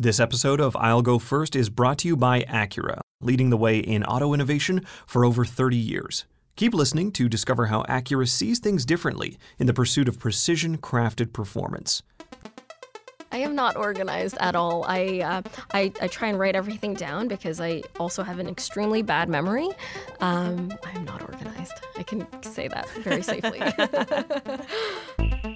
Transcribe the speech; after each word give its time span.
This 0.00 0.18
episode 0.18 0.62
of 0.62 0.74
I'll 0.76 1.02
Go 1.02 1.18
First 1.18 1.54
is 1.54 1.68
brought 1.68 1.98
to 1.98 2.08
you 2.08 2.16
by 2.16 2.40
Acura, 2.44 3.00
leading 3.20 3.50
the 3.50 3.58
way 3.58 3.80
in 3.80 4.02
auto 4.02 4.32
innovation 4.32 4.86
for 5.06 5.26
over 5.26 5.44
30 5.44 5.76
years. 5.76 6.24
Keep 6.56 6.72
listening 6.72 7.12
to 7.12 7.28
discover 7.28 7.66
how 7.66 7.82
Acura 7.82 8.26
sees 8.26 8.60
things 8.60 8.86
differently 8.86 9.36
in 9.58 9.66
the 9.66 9.74
pursuit 9.74 10.08
of 10.08 10.18
precision 10.18 10.78
crafted 10.78 11.34
performance. 11.34 12.02
I 13.30 13.40
am 13.40 13.54
not 13.54 13.76
organized 13.76 14.38
at 14.40 14.56
all. 14.56 14.86
I, 14.88 15.20
uh, 15.20 15.42
I, 15.74 15.92
I 16.00 16.08
try 16.08 16.28
and 16.28 16.38
write 16.38 16.56
everything 16.56 16.94
down 16.94 17.28
because 17.28 17.60
I 17.60 17.82
also 17.98 18.22
have 18.22 18.38
an 18.38 18.48
extremely 18.48 19.02
bad 19.02 19.28
memory. 19.28 19.68
Um, 20.20 20.72
I'm 20.82 21.04
not 21.04 21.20
organized. 21.20 21.74
I 21.98 22.04
can 22.04 22.26
say 22.42 22.68
that 22.68 22.88
very 23.00 23.22
safely. 23.22 23.60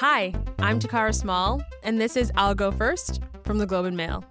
Hi, 0.00 0.32
I'm 0.60 0.78
Takara 0.78 1.14
Small, 1.14 1.60
and 1.82 2.00
this 2.00 2.16
is 2.16 2.32
I'll 2.34 2.54
Go 2.54 2.72
First 2.72 3.20
from 3.44 3.58
the 3.58 3.66
Globe 3.66 3.84
and 3.84 3.98
Mail. 3.98 4.24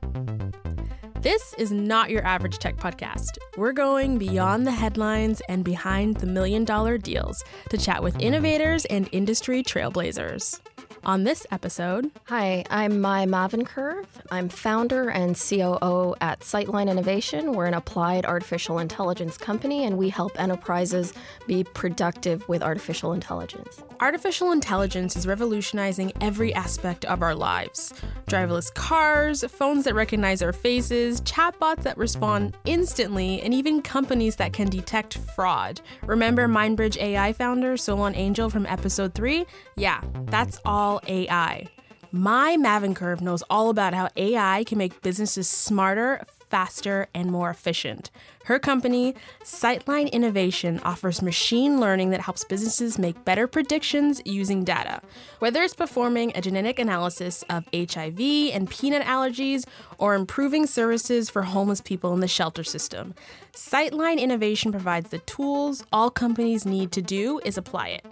This 1.21 1.53
is 1.59 1.71
not 1.71 2.09
your 2.09 2.25
average 2.25 2.57
tech 2.57 2.77
podcast. 2.77 3.37
We're 3.55 3.73
going 3.73 4.17
beyond 4.17 4.65
the 4.65 4.71
headlines 4.71 5.43
and 5.47 5.63
behind 5.63 6.17
the 6.17 6.25
million 6.25 6.65
dollar 6.65 6.97
deals 6.97 7.43
to 7.69 7.77
chat 7.77 8.01
with 8.01 8.19
innovators 8.19 8.85
and 8.85 9.07
industry 9.11 9.61
trailblazers. 9.61 10.59
On 11.05 11.23
this 11.23 11.47
episode, 11.49 12.11
Hi, 12.25 12.63
I'm 12.69 12.99
Mai 12.99 13.25
Mavinkurve. 13.25 14.05
I'm 14.31 14.49
founder 14.49 15.09
and 15.09 15.35
COO 15.35 16.13
at 16.21 16.41
Sightline 16.41 16.89
Innovation. 16.89 17.53
We're 17.53 17.67
an 17.67 17.73
applied 17.73 18.25
artificial 18.25 18.79
intelligence 18.79 19.37
company, 19.37 19.85
and 19.85 19.97
we 19.97 20.09
help 20.09 20.39
enterprises 20.39 21.13
be 21.47 21.63
productive 21.63 22.47
with 22.49 22.61
artificial 22.61 23.13
intelligence. 23.13 23.81
artificial 24.01 24.51
intelligence 24.51 25.15
is 25.15 25.25
revolutionizing 25.25 26.11
every 26.21 26.53
aspect 26.53 27.05
of 27.05 27.21
our 27.21 27.35
lives 27.35 27.93
driverless 28.27 28.71
cars, 28.75 29.43
phones 29.45 29.85
that 29.85 29.95
recognize 29.95 30.43
our 30.43 30.53
faces, 30.53 31.19
chatbots 31.21 31.81
that 31.81 31.97
respond 31.97 32.55
instantly, 32.65 33.41
and 33.41 33.55
even 33.55 33.81
companies 33.81 34.35
that 34.35 34.53
can 34.53 34.69
detect 34.69 35.17
fraud. 35.35 35.81
Remember 36.03 36.47
Mindbridge 36.47 36.97
AI 36.97 37.33
founder 37.33 37.75
Solon 37.75 38.13
Angel 38.13 38.49
from 38.49 38.67
episode 38.67 39.15
3? 39.15 39.47
Yeah, 39.77 40.01
that's 40.27 40.59
all 40.63 40.88
AI. 41.07 41.67
Mai 42.11 42.57
Mavinkurve 42.57 43.21
knows 43.21 43.43
all 43.51 43.69
about 43.69 43.93
how 43.93 44.09
AI 44.15 44.63
can 44.65 44.79
make 44.79 45.01
businesses 45.03 45.47
smarter, 45.47 46.23
faster, 46.49 47.07
and 47.13 47.31
more 47.31 47.51
efficient. 47.51 48.09
Her 48.45 48.57
company, 48.57 49.13
Sightline 49.43 50.11
Innovation, 50.11 50.79
offers 50.83 51.21
machine 51.21 51.79
learning 51.79 52.09
that 52.09 52.21
helps 52.21 52.43
businesses 52.43 52.97
make 52.97 53.23
better 53.25 53.45
predictions 53.45 54.23
using 54.25 54.63
data. 54.63 55.01
Whether 55.37 55.61
it's 55.61 55.75
performing 55.75 56.31
a 56.33 56.41
genetic 56.41 56.79
analysis 56.79 57.43
of 57.47 57.69
HIV 57.71 58.19
and 58.19 58.67
peanut 58.67 59.03
allergies 59.03 59.67
or 59.99 60.15
improving 60.15 60.65
services 60.65 61.29
for 61.29 61.43
homeless 61.43 61.81
people 61.81 62.11
in 62.15 62.21
the 62.21 62.27
shelter 62.27 62.63
system, 62.63 63.13
Sightline 63.53 64.19
Innovation 64.19 64.71
provides 64.71 65.11
the 65.11 65.19
tools 65.19 65.85
all 65.93 66.09
companies 66.09 66.65
need 66.65 66.91
to 66.93 67.03
do 67.03 67.39
is 67.45 67.55
apply 67.55 67.89
it. 67.89 68.05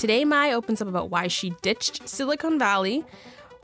Today, 0.00 0.24
Mai 0.24 0.54
opens 0.54 0.80
up 0.80 0.88
about 0.88 1.10
why 1.10 1.28
she 1.28 1.50
ditched 1.60 2.08
Silicon 2.08 2.58
Valley, 2.58 3.04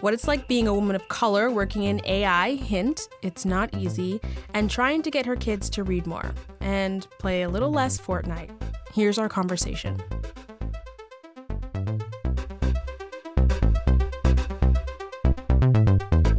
what 0.01 0.12
it's 0.12 0.29
like 0.29 0.47
being 0.47 0.69
a 0.69 0.75
woman 0.75 0.95
of 0.95 1.09
color 1.09 1.51
working 1.51 1.84
in 1.84 2.03
AI, 2.05 2.56
hint, 2.56 3.09
it's 3.23 3.47
not 3.47 3.73
easy, 3.75 4.20
and 4.53 4.70
trying 4.70 5.01
to 5.01 5.11
get 5.11 5.25
her 5.25 5.34
kids 5.34 5.70
to 5.70 5.83
read 5.83 6.06
more 6.06 6.34
and 6.61 7.09
play 7.19 7.41
a 7.41 7.48
little 7.48 7.70
less 7.70 7.98
Fortnite. 7.98 8.51
Here's 8.93 9.17
our 9.17 9.31
conversation. 9.31 9.98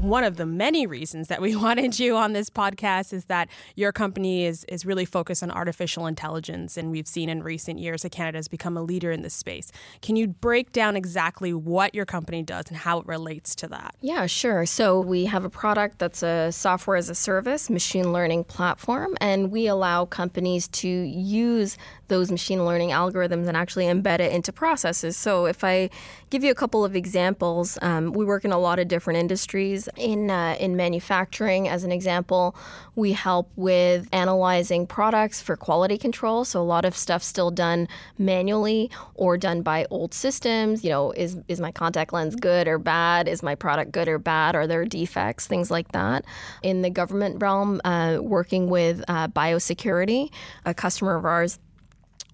One 0.07 0.23
of 0.23 0.37
the 0.37 0.45
many 0.45 0.87
reasons 0.87 1.27
that 1.27 1.41
we 1.41 1.53
wanted 1.67 1.99
you 1.99 2.15
on 2.15 2.31
this 2.31 2.49
podcast 2.49 3.11
is 3.11 3.25
that 3.25 3.49
your 3.75 3.91
company 3.91 4.45
is 4.45 4.63
is 4.69 4.85
really 4.85 5.03
focused 5.03 5.43
on 5.43 5.51
artificial 5.51 6.07
intelligence, 6.07 6.77
and 6.77 6.91
we've 6.91 7.07
seen 7.07 7.27
in 7.27 7.43
recent 7.43 7.77
years 7.77 8.03
that 8.03 8.13
Canada 8.13 8.37
has 8.37 8.47
become 8.47 8.77
a 8.77 8.81
leader 8.81 9.11
in 9.11 9.21
this 9.21 9.33
space. 9.33 9.69
Can 10.01 10.15
you 10.15 10.27
break 10.27 10.71
down 10.71 10.95
exactly 10.95 11.53
what 11.53 11.93
your 11.93 12.05
company 12.05 12.41
does 12.41 12.67
and 12.69 12.77
how 12.77 12.99
it 12.99 13.05
relates 13.05 13.53
to 13.55 13.67
that? 13.67 13.95
Yeah, 13.99 14.27
sure. 14.27 14.65
So 14.65 15.01
we 15.01 15.25
have 15.25 15.43
a 15.43 15.49
product 15.49 15.99
that's 15.99 16.23
a 16.23 16.53
software 16.53 16.95
as 16.95 17.09
a 17.09 17.15
service 17.15 17.69
machine 17.69 18.13
learning 18.13 18.45
platform, 18.45 19.17
and 19.19 19.51
we 19.51 19.67
allow 19.67 20.05
companies 20.05 20.69
to 20.69 20.87
use 20.87 21.77
those 22.07 22.31
machine 22.31 22.65
learning 22.65 22.91
algorithms 22.91 23.47
and 23.47 23.57
actually 23.57 23.85
embed 23.85 24.21
it 24.21 24.31
into 24.31 24.53
processes. 24.53 25.17
So 25.17 25.47
if 25.47 25.65
I 25.65 25.89
give 26.29 26.45
you 26.45 26.51
a 26.51 26.55
couple 26.55 26.85
of 26.85 26.95
examples, 26.95 27.77
um, 27.81 28.13
we 28.13 28.23
work 28.23 28.45
in 28.45 28.53
a 28.53 28.57
lot 28.57 28.79
of 28.79 28.87
different 28.87 29.19
industries. 29.19 29.89
In 29.97 30.29
uh, 30.29 30.55
in 30.59 30.75
manufacturing, 30.75 31.67
as 31.67 31.83
an 31.83 31.91
example, 31.91 32.55
we 32.95 33.13
help 33.13 33.51
with 33.55 34.07
analyzing 34.11 34.85
products 34.85 35.41
for 35.41 35.57
quality 35.57 35.97
control. 35.97 36.45
So 36.45 36.61
a 36.61 36.63
lot 36.63 36.85
of 36.85 36.95
stuff 36.95 37.23
still 37.23 37.49
done 37.49 37.87
manually 38.17 38.91
or 39.15 39.37
done 39.37 39.63
by 39.63 39.87
old 39.89 40.13
systems. 40.13 40.83
You 40.83 40.91
know, 40.91 41.11
is 41.11 41.37
is 41.47 41.59
my 41.59 41.71
contact 41.71 42.13
lens 42.13 42.35
good 42.35 42.67
or 42.67 42.77
bad? 42.77 43.27
Is 43.27 43.41
my 43.41 43.55
product 43.55 43.91
good 43.91 44.07
or 44.07 44.19
bad? 44.19 44.55
Are 44.55 44.67
there 44.67 44.85
defects? 44.85 45.47
Things 45.47 45.71
like 45.71 45.91
that. 45.93 46.25
In 46.61 46.83
the 46.83 46.91
government 46.91 47.41
realm, 47.41 47.81
uh, 47.83 48.19
working 48.21 48.69
with 48.69 49.03
uh, 49.07 49.29
biosecurity, 49.29 50.31
a 50.65 50.73
customer 50.73 51.15
of 51.15 51.25
ours 51.25 51.59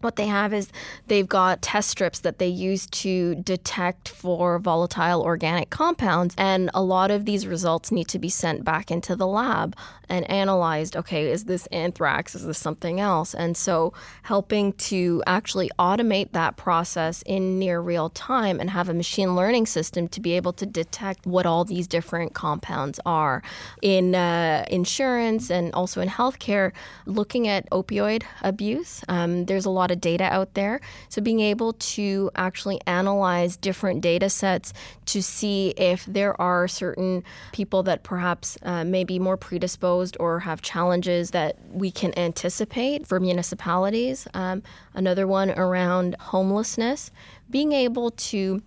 what 0.03 0.15
they 0.15 0.27
have 0.27 0.53
is 0.53 0.69
they've 1.07 1.27
got 1.27 1.61
test 1.61 1.89
strips 1.89 2.19
that 2.19 2.39
they 2.39 2.47
use 2.47 2.85
to 2.87 3.35
detect 3.35 4.09
for 4.09 4.59
volatile 4.59 5.21
organic 5.21 5.69
compounds. 5.69 6.35
And 6.37 6.69
a 6.73 6.81
lot 6.81 7.11
of 7.11 7.25
these 7.25 7.47
results 7.47 7.91
need 7.91 8.07
to 8.09 8.19
be 8.19 8.29
sent 8.29 8.63
back 8.63 8.91
into 8.91 9.15
the 9.15 9.27
lab 9.27 9.75
and 10.09 10.29
analyzed. 10.29 10.95
Okay, 10.95 11.31
is 11.31 11.45
this 11.45 11.65
anthrax? 11.67 12.35
Is 12.35 12.45
this 12.45 12.57
something 12.57 12.99
else? 12.99 13.33
And 13.33 13.55
so 13.55 13.93
helping 14.23 14.73
to 14.73 15.23
actually 15.25 15.69
automate 15.79 16.31
that 16.33 16.57
process 16.57 17.23
in 17.25 17.59
near 17.59 17.79
real 17.79 18.09
time 18.09 18.59
and 18.59 18.69
have 18.69 18.89
a 18.89 18.93
machine 18.93 19.35
learning 19.35 19.65
system 19.65 20.07
to 20.09 20.19
be 20.19 20.33
able 20.33 20.53
to 20.53 20.65
detect 20.65 21.25
what 21.25 21.45
all 21.45 21.65
these 21.65 21.87
different 21.87 22.33
compounds 22.33 22.99
are. 23.05 23.41
In 23.81 24.15
uh, 24.15 24.65
insurance 24.69 25.49
and 25.49 25.73
also 25.73 26.01
in 26.01 26.09
healthcare, 26.09 26.71
looking 27.05 27.47
at 27.47 27.69
opioid 27.71 28.23
abuse, 28.41 29.03
um, 29.07 29.45
there's 29.45 29.65
a 29.65 29.69
lot 29.69 29.91
of 29.93 30.01
data 30.01 30.25
out 30.25 30.53
there. 30.53 30.81
So 31.07 31.21
being 31.21 31.39
able 31.39 31.73
to 31.73 32.29
actually 32.35 32.81
analyze 32.85 33.55
different 33.55 34.01
data 34.01 34.29
sets 34.29 34.73
to 35.05 35.23
see 35.23 35.69
if 35.77 36.05
there 36.05 36.39
are 36.41 36.67
certain 36.67 37.23
people 37.53 37.83
that 37.83 38.03
perhaps 38.03 38.57
uh, 38.63 38.83
may 38.83 39.05
be 39.05 39.19
more 39.19 39.37
predisposed 39.37 40.17
or 40.19 40.41
have 40.41 40.61
challenges 40.61 41.31
that 41.31 41.57
we 41.71 41.91
can 41.91 42.17
anticipate 42.19 43.07
for 43.07 43.19
municipalities. 43.19 44.27
Um, 44.33 44.63
another 44.93 45.25
one 45.25 45.51
around 45.51 46.15
homelessness, 46.19 47.11
being 47.49 47.71
able 47.71 48.11
to 48.11 48.61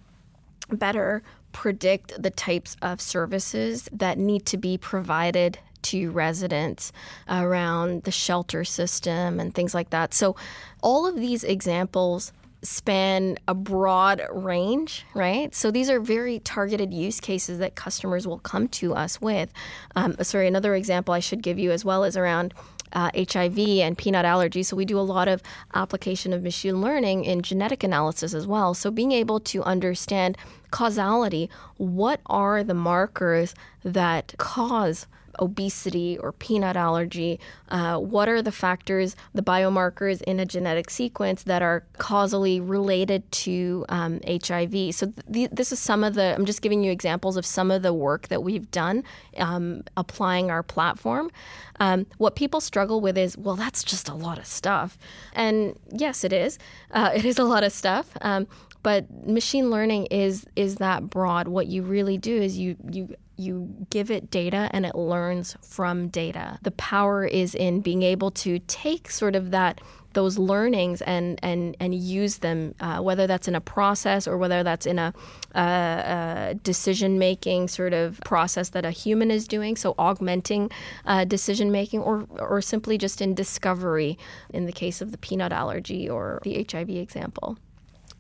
better 0.71 1.23
predict 1.53 2.23
the 2.23 2.31
types 2.31 2.77
of 2.83 3.01
services 3.01 3.89
that 3.93 4.19
need 4.19 4.45
to 4.47 4.57
be 4.57 4.77
provided 4.77 5.59
to 5.91 6.11
residents 6.11 6.93
around 7.29 8.03
the 8.05 8.11
shelter 8.11 8.65
system 8.65 9.41
and 9.41 9.55
things 9.55 9.75
like 9.75 9.91
that. 9.91 10.15
So, 10.15 10.37
all 10.83 11.07
of 11.07 11.17
these 11.17 11.45
examples 11.45 12.33
span 12.63 13.39
a 13.47 13.55
broad 13.55 14.21
range, 14.33 15.05
right? 15.15 15.55
So 15.55 15.71
these 15.71 15.89
are 15.89 16.01
very 16.01 16.41
targeted 16.41 16.93
use 16.93 17.21
cases 17.21 17.59
that 17.59 17.75
customers 17.75 18.27
will 18.27 18.39
come 18.39 18.69
to 18.69 18.95
us 18.95 19.21
with. 19.21 19.53
Um, 19.95 20.17
sorry, 20.23 20.49
another 20.49 20.75
example 20.75 21.15
I 21.15 21.21
should 21.21 21.43
give 21.43 21.59
you 21.59 21.71
as 21.71 21.85
well 21.85 22.03
is 22.05 22.17
around 22.17 22.55
uh, 22.93 23.11
HIV 23.17 23.59
and 23.59 23.97
peanut 23.97 24.25
allergy. 24.25 24.63
So 24.63 24.77
we 24.77 24.85
do 24.85 24.99
a 24.99 25.01
lot 25.01 25.29
of 25.29 25.43
application 25.75 26.33
of 26.33 26.43
machine 26.43 26.81
learning 26.81 27.25
in 27.25 27.43
genetic 27.43 27.83
analysis 27.83 28.35
as 28.35 28.47
well. 28.47 28.75
So 28.75 28.91
being 28.91 29.13
able 29.13 29.41
to 29.41 29.63
understand 29.63 30.39
causality, 30.71 31.51
what 31.77 32.21
are 32.27 32.63
the 32.65 32.75
markers 32.75 33.55
that 33.85 34.35
cause 34.39 35.07
obesity 35.39 36.19
or 36.19 36.33
peanut 36.33 36.77
allergy? 36.77 37.41
Uh, 37.69 37.99
what 37.99 38.29
are 38.29 38.43
the 38.43 38.53
factors, 38.53 39.17
the 39.35 39.43
biomarkers 39.43 40.23
in 40.23 40.41
a 40.41 40.47
genetic 40.47 40.91
sequence 40.91 41.43
that 41.45 41.63
are 41.63 41.85
causally 41.99 42.61
related 42.61 43.31
to 43.33 43.85
um, 43.89 44.21
HIV? 44.27 44.95
So 44.95 45.13
th- 45.33 45.51
this 45.51 45.73
is 45.73 45.79
some 45.79 46.05
of 46.05 46.15
the. 46.15 46.35
I'm 46.35 46.47
just 46.47 46.63
giving 46.63 46.83
you 46.83 46.91
examples 46.91 47.37
of 47.37 47.47
some 47.47 47.71
of 47.71 47.83
the 47.83 47.93
work 47.93 48.29
that 48.29 48.43
we've 48.43 48.71
done 48.71 49.05
um, 49.39 49.83
applying 49.97 50.51
our 50.51 50.63
platform. 50.63 51.31
Um, 51.79 52.07
what 52.19 52.37
people 52.37 52.61
struggle 52.61 53.01
with 53.01 53.19
is, 53.19 53.37
well, 53.37 53.57
that's 53.57 53.85
just 53.85 54.09
a 54.09 54.15
lot 54.15 54.39
of 54.39 54.47
stuff, 54.47 54.97
and 55.35 55.79
yes, 55.93 56.25
it 56.25 56.33
is. 56.33 56.59
Uh, 56.91 57.11
it 57.15 57.25
is 57.25 57.39
a 57.39 57.45
lot 57.45 57.65
of 57.65 57.73
stuff. 57.73 58.17
Um, 58.23 58.47
but 58.87 59.11
machine 59.27 59.69
learning 59.69 60.07
is 60.13 60.47
is 60.55 60.77
that 60.77 61.11
broad. 61.11 61.49
What 61.49 61.67
you 61.67 61.83
really 61.83 62.19
do 62.19 62.37
is 62.41 62.57
you 62.57 62.77
you 62.89 63.17
you 63.37 63.87
give 63.91 64.11
it 64.11 64.31
data 64.31 64.69
and 64.73 64.87
it 64.87 64.95
learns 64.95 65.57
from 65.63 66.09
data. 66.09 66.59
The 66.63 66.71
power 66.73 67.25
is 67.25 67.55
in 67.55 67.81
being 67.81 68.03
able 68.03 68.31
to 68.33 68.59
take 68.61 69.11
sort 69.11 69.37
of 69.37 69.51
that 69.51 69.81
those 70.17 70.39
learnings 70.39 71.03
and 71.03 71.39
and 71.43 71.77
and 71.79 71.95
use 71.95 72.39
them, 72.39 72.75
uh, 72.81 73.01
whether 73.01 73.27
that's 73.27 73.47
in 73.49 73.55
a 73.55 73.61
process 73.61 74.27
or 74.27 74.39
whether 74.39 74.63
that's 74.63 74.87
in 74.87 74.99
a, 74.99 75.13
a 75.55 76.55
decision 76.63 77.19
making 77.19 77.69
sort 77.69 77.93
of 77.93 78.19
process 78.25 78.71
that 78.71 78.85
a 78.85 78.91
human 78.91 79.31
is 79.31 79.47
doing. 79.47 79.77
So 79.77 79.95
augmenting 79.99 80.71
uh, 81.05 81.25
decision 81.25 81.71
making, 81.71 82.01
or 82.01 82.27
or 82.39 82.63
simply 82.63 82.97
just 82.97 83.21
in 83.21 83.35
discovery, 83.35 84.19
in 84.53 84.65
the 84.65 84.73
case 84.73 85.03
of 85.03 85.13
the 85.13 85.19
peanut 85.19 85.53
allergy 85.53 86.09
or 86.09 86.41
the 86.43 86.67
HIV 86.69 86.89
example. 86.91 87.59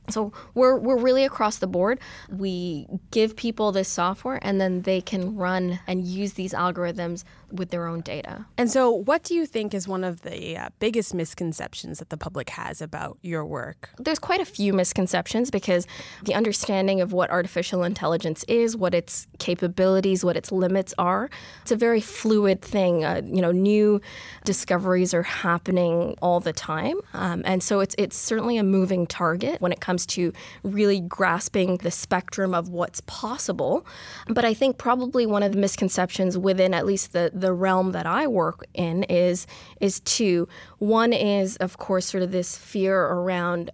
So 0.08 0.32
we're 0.55 0.76
we're 0.76 0.99
really 0.99 1.25
across 1.25 1.58
the 1.58 1.67
board. 1.67 1.99
We 2.31 2.87
give 3.11 3.37
people 3.37 3.73
this 3.73 3.88
software 3.88 4.38
and 4.43 4.61
then 4.61 4.82
they 4.82 5.00
can 5.00 5.37
run 5.37 5.81
and 5.87 6.05
use 6.05 6.35
these 6.35 6.53
algorithms 6.53 7.25
with 7.56 7.70
their 7.70 7.87
own 7.87 8.00
data. 8.00 8.47
And 8.56 8.70
so 8.70 8.91
what 8.91 9.23
do 9.23 9.35
you 9.35 9.47
think 9.47 9.75
is 9.75 9.88
one 9.88 10.05
of 10.05 10.23
the 10.23 10.56
uh, 10.56 10.69
biggest 10.79 11.14
misconceptions 11.14 11.99
that 11.99 12.11
the 12.11 12.17
public 12.17 12.50
has 12.50 12.81
about 12.81 13.19
your 13.23 13.44
work? 13.44 13.91
There's 13.99 14.19
quite 14.19 14.41
a 14.41 14.44
few 14.44 14.73
misconceptions 14.73 15.50
because 15.50 15.87
the 16.25 16.35
understanding 16.35 17.00
of 17.00 17.12
what 17.12 17.31
artificial 17.31 17.82
intelligence 17.82 18.44
is, 18.49 18.76
what 18.76 18.94
its 18.94 19.26
capabilities, 19.38 20.25
what 20.25 20.37
its 20.37 20.53
limits 20.53 20.94
are, 20.99 21.31
it's 21.62 21.73
a 21.73 21.76
very 21.76 22.00
fluid 22.00 22.62
thing. 22.62 23.05
Uh, 23.05 23.23
you 23.25 23.41
know, 23.43 23.53
new 23.53 24.00
discoveries 24.44 25.12
are 25.14 25.23
happening 25.23 26.17
all 26.23 26.41
the 26.41 26.53
time. 26.53 26.97
Um, 27.14 27.43
and 27.44 27.62
so 27.62 27.81
it's 27.81 27.94
it's 27.99 28.17
certainly 28.17 28.56
a 28.56 28.62
moving 28.62 29.06
target 29.06 29.61
when 29.61 29.73
it 29.73 29.81
comes 29.81 30.06
to 30.06 30.32
really 30.62 31.00
grasping 31.00 31.79
the 31.79 31.91
spectrum 31.91 32.55
of 32.55 32.69
what's 32.69 33.00
possible. 33.03 33.87
But 34.29 34.44
I 34.44 34.55
think 34.55 34.79
probably 34.79 35.26
one 35.26 35.43
of 35.43 35.53
the 35.53 35.58
misconceptions 35.58 36.38
within 36.38 36.75
at 36.75 36.87
least 36.87 37.12
the, 37.12 37.31
the 37.32 37.45
realm 37.52 37.93
that 37.93 38.06
I 38.06 38.26
work 38.26 38.64
in 38.75 39.04
is 39.04 39.46
is 39.81 40.00
two. 40.00 40.48
One 40.78 41.12
is, 41.12 41.56
of 41.56 41.78
course, 41.78 42.06
sort 42.06 42.22
of 42.22 42.32
this 42.32 42.56
fear 42.56 43.00
around 43.04 43.70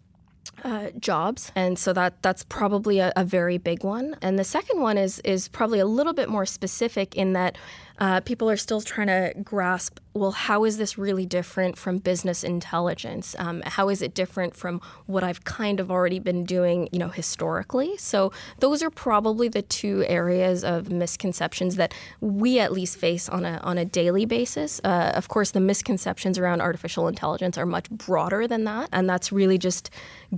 uh, 0.65 0.91
jobs, 0.99 1.51
and 1.57 1.79
so 1.79 1.93
that 1.93 2.23
that's 2.23 2.45
probably 2.45 2.99
a, 3.01 3.13
a, 3.17 3.25
very 3.25 3.59
big 3.59 3.83
one. 3.83 4.17
And 4.23 4.39
the 4.39 4.45
second 4.45 4.81
one 4.81 4.97
is 4.97 5.19
is 5.21 5.49
probably 5.49 5.81
a 5.81 5.87
little 5.87 6.13
bit 6.13 6.29
more 6.29 6.47
specific 6.47 7.17
in 7.17 7.33
that 7.33 7.59
uh, 7.99 8.21
people 8.21 8.49
are 8.51 8.57
still 8.57 8.81
trying 8.81 9.09
to 9.09 9.33
grasp 9.43 9.99
well, 10.15 10.33
how 10.33 10.65
is 10.65 10.77
this 10.77 10.99
really 10.99 11.25
different 11.25 11.79
from 11.79 11.99
business 11.99 12.45
intelligence? 12.45 13.35
Um, 13.39 13.63
how 13.65 13.89
is 13.89 14.03
it 14.03 14.15
different 14.15 14.55
from 14.55 14.81
what 15.07 15.25
I've 15.25 15.45
kind 15.45 15.81
of 15.81 15.91
already 15.91 16.19
been 16.19 16.45
doing, 16.45 16.89
you 16.93 16.99
know, 16.99 17.09
historically? 17.09 17.97
So 17.97 18.31
those 18.59 18.83
are 18.83 18.91
probably 18.91 19.49
the 19.49 19.63
two 19.63 20.05
areas 20.07 20.65
of 20.65 20.91
misconceptions 20.91 21.77
that 21.77 21.95
we 22.21 22.59
at 22.59 22.73
least 22.73 22.99
face 22.99 23.29
on 23.29 23.47
a 23.47 23.59
on 23.63 23.79
a 23.79 23.85
daily 23.85 24.27
basis. 24.27 24.81
Uh, 24.85 25.13
of 25.15 25.29
course, 25.29 25.53
the 25.53 25.61
misconceptions 25.61 26.39
around 26.39 26.61
artificial 26.61 27.09
intelligence 27.09 27.57
are 27.57 27.67
much 27.67 27.89
broader 27.89 28.47
than 28.47 28.65
that, 28.65 28.91
and 28.93 29.09
that's 29.09 29.33
really 29.33 29.57
just 29.57 29.89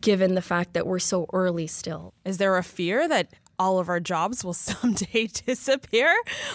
given 0.00 0.34
the 0.34 0.42
fact 0.42 0.74
that 0.74 0.86
we're 0.86 0.98
so 1.00 1.26
early 1.32 1.66
still. 1.66 2.14
Is 2.24 2.38
there 2.38 2.56
a 2.56 2.62
fear 2.62 3.08
that 3.08 3.28
all 3.58 3.78
of 3.78 3.88
our 3.88 4.00
jobs 4.00 4.44
will 4.44 4.52
someday 4.54 5.26
disappear 5.46 6.14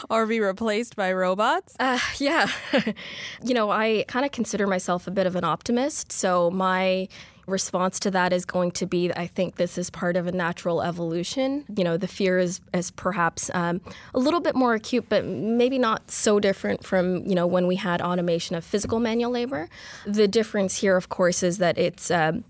or 0.10 0.26
be 0.26 0.40
replaced 0.40 0.96
by 0.96 1.12
robots? 1.12 1.76
Uh, 1.80 2.00
yeah. 2.18 2.50
you 3.44 3.54
know, 3.54 3.70
I 3.70 4.06
kind 4.08 4.26
of 4.26 4.32
consider 4.32 4.68
myself 4.68 5.08
a 5.08 5.12
bit 5.12 5.28
of 5.28 5.36
an 5.36 5.44
optimist. 5.44 6.12
So 6.12 6.52
my 6.52 7.08
response 7.50 8.00
to 8.00 8.12
that 8.12 8.32
is 8.32 8.46
going 8.46 8.72
to 8.72 8.86
be 8.86 9.12
I 9.12 9.28
think 9.28 9.56
this 9.56 9.78
is 9.78 9.90
part 9.90 10.16
of 10.16 10.28
a 10.28 10.32
natural 10.32 10.82
evolution. 10.82 11.66
You 11.76 11.84
know, 11.84 11.98
the 11.98 12.08
fear 12.08 12.40
is, 12.40 12.62
is 12.74 12.92
perhaps 12.92 13.50
um, 13.54 13.82
a 14.14 14.20
little 14.20 14.40
bit 14.40 14.56
more 14.56 14.76
acute, 14.76 15.06
but 15.10 15.26
maybe 15.26 15.80
not 15.80 16.12
so 16.12 16.40
different 16.40 16.86
from, 16.86 17.26
you 17.26 17.36
know, 17.36 17.48
when 17.48 17.68
we 17.68 17.76
had 17.76 18.02
automation 18.02 18.56
of 18.56 18.64
physical 18.64 19.00
manual 19.00 19.32
labor. 19.32 19.68
The 20.06 20.28
difference 20.28 20.78
here, 20.78 20.96
of 20.96 21.10
course, 21.10 21.44
is 21.44 21.58
that 21.58 21.78
it's 21.78 22.12
um, 22.12 22.44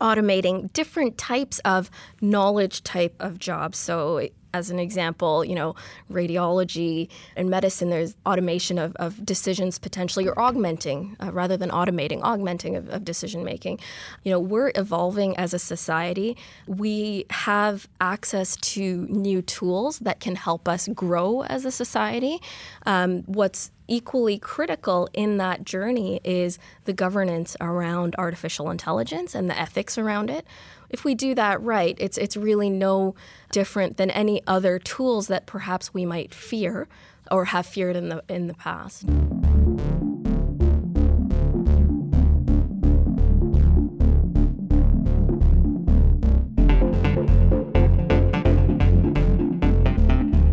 automating 0.00 0.72
different 0.72 1.18
types 1.18 1.58
of 1.60 1.90
knowledge 2.20 2.82
type 2.82 3.14
of 3.20 3.38
jobs. 3.38 3.78
So 3.78 4.28
as 4.52 4.70
an 4.70 4.78
example, 4.78 5.44
you 5.44 5.54
know, 5.54 5.74
radiology 6.10 7.08
and 7.36 7.48
medicine, 7.50 7.90
there's 7.90 8.14
automation 8.26 8.78
of, 8.78 8.94
of 8.96 9.24
decisions 9.24 9.78
potentially 9.78 10.26
or 10.26 10.38
augmenting 10.38 11.16
uh, 11.22 11.32
rather 11.32 11.56
than 11.56 11.70
automating, 11.70 12.20
augmenting 12.22 12.76
of, 12.76 12.88
of 12.88 13.04
decision 13.04 13.44
making. 13.44 13.78
You 14.24 14.32
know, 14.32 14.40
we're 14.40 14.72
evolving 14.74 15.36
as 15.36 15.54
a 15.54 15.58
society. 15.58 16.36
We 16.66 17.26
have 17.30 17.88
access 18.00 18.56
to 18.56 19.06
new 19.08 19.42
tools 19.42 19.98
that 20.00 20.20
can 20.20 20.36
help 20.36 20.68
us 20.68 20.88
grow 20.88 21.42
as 21.42 21.64
a 21.64 21.70
society. 21.70 22.40
Um, 22.86 23.22
what's 23.22 23.70
equally 23.90 24.38
critical 24.38 25.08
in 25.12 25.36
that 25.38 25.64
journey 25.64 26.20
is 26.22 26.58
the 26.84 26.92
governance 26.92 27.56
around 27.60 28.14
artificial 28.16 28.70
intelligence 28.70 29.34
and 29.34 29.50
the 29.50 29.58
ethics 29.58 29.98
around 29.98 30.30
it. 30.30 30.46
If 30.90 31.04
we 31.04 31.14
do 31.14 31.34
that 31.36 31.62
right, 31.62 31.96
it's 31.98 32.18
it's 32.18 32.36
really 32.36 32.68
no 32.68 33.14
different 33.52 33.96
than 33.96 34.10
any 34.10 34.42
other 34.46 34.78
tools 34.78 35.28
that 35.28 35.46
perhaps 35.46 35.94
we 35.94 36.04
might 36.04 36.34
fear 36.34 36.88
or 37.30 37.46
have 37.46 37.64
feared 37.64 37.94
in 37.94 38.08
the 38.08 38.24
in 38.28 38.48
the 38.48 38.54
past. 38.54 39.06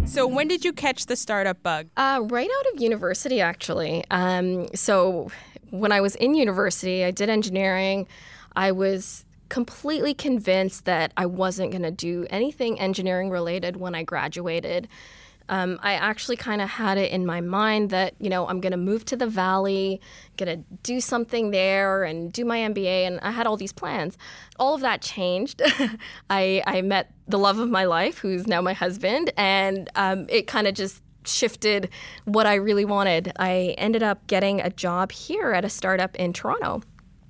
So 0.05 0.25
when 0.25 0.47
did 0.47 0.65
you 0.65 0.73
catch 0.73 1.05
the 1.07 1.15
startup 1.15 1.61
bug? 1.61 1.87
Uh, 1.95 2.21
right 2.23 2.49
out 2.49 2.73
of 2.73 2.81
university, 2.81 3.39
actually. 3.39 4.03
Um, 4.09 4.67
so 4.73 5.29
when 5.69 5.91
I 5.91 6.01
was 6.01 6.15
in 6.15 6.33
university, 6.33 7.03
I 7.03 7.11
did 7.11 7.29
engineering. 7.29 8.07
I 8.55 8.71
was 8.71 9.25
completely 9.49 10.13
convinced 10.13 10.85
that 10.85 11.13
I 11.17 11.25
wasn't 11.25 11.71
going 11.71 11.83
to 11.83 11.91
do 11.91 12.25
anything 12.29 12.79
engineering 12.79 13.29
related 13.29 13.77
when 13.77 13.95
I 13.95 14.03
graduated. 14.03 14.87
Um, 15.49 15.79
I 15.81 15.93
actually 15.93 16.35
kind 16.35 16.61
of 16.61 16.69
had 16.69 16.97
it 16.97 17.11
in 17.11 17.25
my 17.25 17.39
mind 17.39 17.89
that, 17.91 18.15
you 18.19 18.29
know, 18.29 18.47
I'm 18.47 18.59
going 18.59 18.71
to 18.71 18.77
move 18.77 19.05
to 19.05 19.15
the 19.15 19.27
Valley, 19.27 20.01
going 20.35 20.57
to 20.57 20.63
do 20.83 20.99
something 20.99 21.51
there 21.51 22.03
and 22.03 22.33
do 22.33 22.43
my 22.43 22.57
MBA. 22.59 23.07
And 23.07 23.19
I 23.21 23.31
had 23.31 23.47
all 23.47 23.55
these 23.55 23.71
plans. 23.71 24.17
All 24.59 24.75
of 24.75 24.81
that 24.81 25.01
changed. 25.01 25.61
I, 26.29 26.61
I 26.67 26.81
met 26.81 27.11
the 27.27 27.39
love 27.39 27.59
of 27.59 27.69
my 27.69 27.85
life, 27.85 28.17
who's 28.17 28.45
now 28.45 28.61
my 28.61 28.73
husband, 28.73 29.31
and 29.37 29.89
um, 29.95 30.25
it 30.29 30.47
kind 30.47 30.67
of 30.67 30.73
just 30.73 31.01
shifted 31.25 31.89
what 32.25 32.45
I 32.45 32.55
really 32.55 32.85
wanted. 32.85 33.31
I 33.39 33.75
ended 33.77 34.03
up 34.03 34.27
getting 34.27 34.59
a 34.61 34.69
job 34.69 35.11
here 35.11 35.51
at 35.53 35.63
a 35.63 35.69
startup 35.69 36.15
in 36.17 36.33
Toronto 36.33 36.81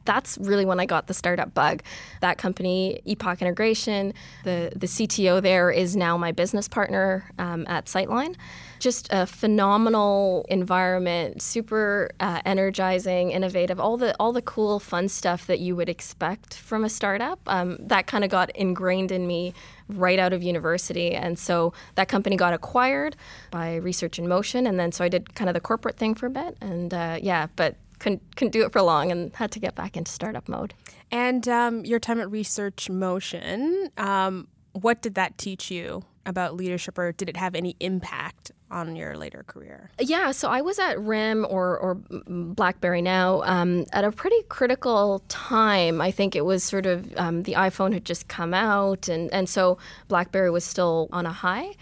that's 0.07 0.37
really 0.39 0.65
when 0.65 0.79
I 0.79 0.87
got 0.87 1.05
the 1.05 1.13
startup 1.13 1.53
bug. 1.53 1.83
That 2.21 2.39
company, 2.39 3.01
Epoch 3.05 3.41
Integration, 3.41 4.13
the, 4.43 4.71
the 4.75 4.87
CTO 4.87 5.41
there 5.41 5.69
is 5.69 5.95
now 5.95 6.17
my 6.17 6.31
business 6.31 6.67
partner 6.67 7.29
um, 7.37 7.65
at 7.67 7.85
Sightline. 7.85 8.35
Just 8.79 9.07
a 9.11 9.25
phenomenal 9.25 10.45
environment, 10.49 11.41
super 11.41 12.09
uh, 12.19 12.41
energizing, 12.45 13.31
innovative, 13.31 13.79
all 13.79 13.97
the 13.97 14.15
all 14.19 14.31
the 14.31 14.41
cool, 14.41 14.79
fun 14.79 15.09
stuff 15.09 15.47
that 15.47 15.59
you 15.59 15.75
would 15.75 15.89
expect 15.89 16.53
from 16.53 16.85
a 16.85 16.89
startup. 16.89 17.39
Um, 17.47 17.77
that 17.79 18.07
kind 18.07 18.23
of 18.23 18.29
got 18.29 18.55
ingrained 18.55 19.11
in 19.11 19.27
me 19.27 19.53
right 19.89 20.19
out 20.19 20.31
of 20.31 20.43
university. 20.43 21.13
And 21.13 21.39
so 21.39 21.73
that 21.95 22.07
company 22.07 22.35
got 22.35 22.53
acquired 22.53 23.15
by 23.51 23.75
Research 23.75 24.19
in 24.19 24.27
Motion. 24.27 24.67
And 24.67 24.79
then 24.79 24.91
so 24.91 25.03
I 25.03 25.09
did 25.09 25.33
kind 25.33 25.49
of 25.49 25.53
the 25.53 25.59
corporate 25.59 25.97
thing 25.97 26.13
for 26.13 26.27
a 26.27 26.29
bit. 26.29 26.55
And 26.61 26.93
uh, 26.93 27.17
yeah, 27.21 27.47
but 27.55 27.75
couldn't 27.99 28.35
couldn't 28.35 28.51
do 28.51 28.65
it 28.65 28.71
for 28.71 28.81
long 28.81 29.11
and 29.11 29.33
had 29.35 29.51
to 29.51 29.59
get 29.59 29.75
back 29.75 29.97
into 29.97 30.11
startup 30.11 30.47
mode. 30.47 30.73
And 31.11 31.47
um, 31.47 31.85
your 31.85 31.99
time 31.99 32.19
at 32.19 32.29
Research 32.29 32.89
Motion, 32.89 33.89
um, 33.97 34.47
what 34.73 35.01
did 35.01 35.15
that 35.15 35.37
teach 35.37 35.71
you 35.71 36.03
about 36.25 36.55
leadership, 36.55 36.97
or 36.97 37.13
did 37.13 37.29
it 37.29 37.37
have 37.37 37.55
any 37.55 37.75
impact 37.79 38.51
on 38.69 38.97
your 38.97 39.15
later 39.15 39.43
career? 39.47 39.91
Yeah, 39.97 40.31
so 40.31 40.49
I 40.49 40.59
was 40.59 40.77
at 40.77 40.99
RIM 40.99 41.47
or, 41.49 41.77
or 41.77 41.95
BlackBerry 41.95 43.01
now 43.01 43.41
um, 43.43 43.85
at 43.93 44.03
a 44.03 44.11
pretty 44.11 44.43
critical 44.49 45.23
time. 45.29 46.01
I 46.01 46.11
think 46.11 46.35
it 46.35 46.43
was 46.43 46.65
sort 46.65 46.85
of 46.85 47.15
um, 47.17 47.43
the 47.43 47.53
iPhone 47.53 47.93
had 47.93 48.03
just 48.03 48.27
come 48.27 48.53
out, 48.53 49.07
and, 49.07 49.33
and 49.33 49.47
so 49.47 49.77
BlackBerry 50.09 50.51
was 50.51 50.65
still 50.65 51.07
on 51.13 51.25
a 51.25 51.31
high. 51.31 51.75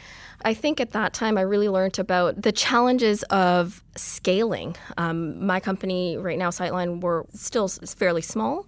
I 0.46 0.54
think 0.54 0.80
at 0.80 0.92
that 0.92 1.14
time 1.14 1.40
I 1.40 1.42
really 1.42 1.70
learned 1.70 1.98
about 1.98 2.44
the 2.44 2.52
challenges 2.52 3.24
of 3.24 3.84
scaling. 3.96 4.76
Um, 4.96 5.44
my 5.44 5.60
company 5.60 6.18
right 6.18 6.38
now, 6.38 6.52
Sightline, 6.52 7.02
we're 7.02 7.24
still 7.34 7.68
fairly 7.68 8.22
small, 8.22 8.68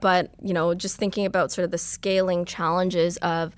but 0.00 0.32
you 0.42 0.52
know, 0.52 0.74
just 0.74 0.96
thinking 0.96 1.24
about 1.24 1.52
sort 1.52 1.64
of 1.64 1.70
the 1.70 1.78
scaling 1.78 2.44
challenges 2.44 3.18
of 3.18 3.54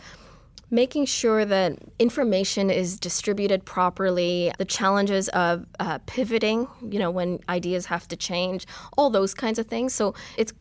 making 0.70 1.06
sure 1.06 1.44
that 1.46 1.78
information 1.98 2.68
is 2.68 2.98
distributed 2.98 3.64
properly, 3.64 4.52
the 4.58 4.64
challenges 4.64 5.28
of 5.30 5.64
uh, 5.80 5.98
pivoting, 6.06 6.68
you 6.82 6.98
know, 6.98 7.10
when 7.10 7.38
ideas 7.48 7.86
have 7.86 8.06
to 8.08 8.16
change, 8.16 8.66
all 8.98 9.08
those 9.08 9.32
kinds 9.32 9.58
of 9.58 9.66
things. 9.68 9.94
So 9.94 10.14
it's 10.36 10.52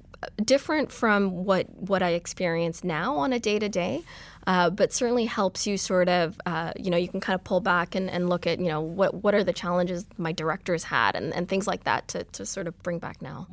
different 0.44 0.92
from 0.92 1.46
what 1.46 1.68
what 1.76 2.04
I 2.04 2.10
experience 2.12 2.84
now 2.84 3.18
on 3.18 3.34
a 3.34 3.40
day 3.40 3.60
to 3.60 3.70
day. 3.70 4.04
but 4.46 4.92
certainly 4.94 5.26
helps 5.26 5.66
you 5.66 5.78
sort 5.78 6.10
of, 6.10 6.40
uh, 6.46 6.74
you 6.78 6.90
know, 6.90 6.98
you 6.98 7.08
can 7.08 7.20
kind 7.20 7.36
of 7.36 7.44
pull 7.44 7.60
back 7.62 7.96
and, 7.96 8.10
and 8.10 8.30
look 8.30 8.46
at, 8.46 8.60
you 8.60 8.68
know, 8.68 8.82
what, 8.82 9.14
what 9.24 9.34
are 9.34 9.44
the 9.44 9.54
challenges 9.54 10.06
my 10.18 10.32
directors 10.32 10.84
had 10.84 11.16
and, 11.16 11.34
and 11.34 11.48
things 11.48 11.68
like 11.68 11.86
that 11.86 12.08
to, 12.10 12.24
to 12.26 12.46
sort 12.46 12.68
of 12.68 12.84
bring 12.84 13.00
back 13.00 13.22
now. 13.22 13.48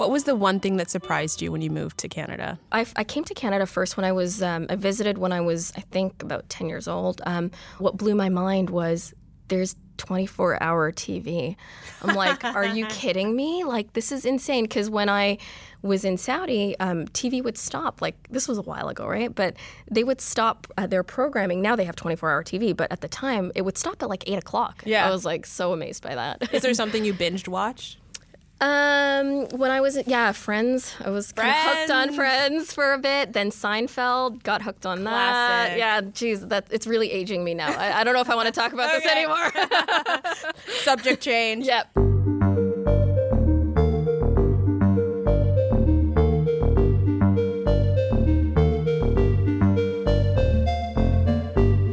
What 0.00 0.10
was 0.10 0.24
the 0.24 0.34
one 0.34 0.60
thing 0.60 0.78
that 0.78 0.88
surprised 0.88 1.42
you 1.42 1.52
when 1.52 1.60
you 1.60 1.68
moved 1.68 1.98
to 1.98 2.08
Canada? 2.08 2.58
I, 2.72 2.86
I 2.96 3.04
came 3.04 3.22
to 3.24 3.34
Canada 3.34 3.66
first 3.66 3.98
when 3.98 4.06
I 4.06 4.12
was, 4.12 4.42
um, 4.42 4.64
I 4.70 4.76
visited 4.76 5.18
when 5.18 5.30
I 5.30 5.42
was, 5.42 5.74
I 5.76 5.82
think, 5.82 6.22
about 6.22 6.48
10 6.48 6.70
years 6.70 6.88
old. 6.88 7.20
Um, 7.26 7.50
what 7.76 7.98
blew 7.98 8.14
my 8.14 8.30
mind 8.30 8.70
was 8.70 9.12
there's 9.48 9.76
24 9.98 10.62
hour 10.62 10.90
TV. 10.90 11.54
I'm 12.00 12.16
like, 12.16 12.42
are 12.42 12.64
you 12.64 12.86
kidding 12.88 13.36
me? 13.36 13.62
Like, 13.64 13.92
this 13.92 14.10
is 14.10 14.24
insane. 14.24 14.64
Because 14.64 14.88
when 14.88 15.10
I 15.10 15.36
was 15.82 16.06
in 16.06 16.16
Saudi, 16.16 16.74
um, 16.80 17.06
TV 17.08 17.44
would 17.44 17.58
stop. 17.58 18.00
Like, 18.00 18.26
this 18.30 18.48
was 18.48 18.56
a 18.56 18.62
while 18.62 18.88
ago, 18.88 19.06
right? 19.06 19.34
But 19.34 19.56
they 19.90 20.02
would 20.02 20.22
stop 20.22 20.66
uh, 20.78 20.86
their 20.86 21.02
programming. 21.02 21.60
Now 21.60 21.76
they 21.76 21.84
have 21.84 21.96
24 21.96 22.30
hour 22.30 22.42
TV, 22.42 22.74
but 22.74 22.90
at 22.90 23.02
the 23.02 23.08
time, 23.08 23.52
it 23.54 23.66
would 23.66 23.76
stop 23.76 24.02
at 24.02 24.08
like 24.08 24.26
8 24.26 24.38
o'clock. 24.38 24.82
Yeah. 24.86 25.06
I 25.06 25.10
was 25.10 25.26
like 25.26 25.44
so 25.44 25.74
amazed 25.74 26.02
by 26.02 26.14
that. 26.14 26.54
Is 26.54 26.62
there 26.62 26.72
something 26.82 27.04
you 27.04 27.12
binged 27.12 27.48
watched? 27.48 27.98
Um, 28.60 29.46
when 29.48 29.70
I 29.70 29.80
was 29.80 29.98
yeah, 30.06 30.32
Friends. 30.32 30.94
I 31.02 31.10
was 31.10 31.32
kind 31.32 31.48
of 31.48 31.76
hooked 31.76 31.90
on 31.90 32.12
Friends 32.12 32.72
for 32.72 32.92
a 32.92 32.98
bit. 32.98 33.32
Then 33.32 33.50
Seinfeld 33.50 34.42
got 34.42 34.62
hooked 34.62 34.84
on 34.84 35.04
that. 35.04 35.78
Yeah, 35.78 36.00
geez, 36.02 36.46
that 36.48 36.66
it's 36.70 36.86
really 36.86 37.10
aging 37.10 37.42
me 37.42 37.54
now. 37.54 37.72
I, 37.72 38.00
I 38.00 38.04
don't 38.04 38.14
know 38.14 38.20
if 38.20 38.28
I 38.30 38.34
want 38.34 38.46
to 38.46 38.52
talk 38.52 38.72
about 38.72 38.92
this 38.92 39.06
anymore. 39.06 39.50
Subject 40.82 41.22
change. 41.22 41.66
yep. 41.66 41.88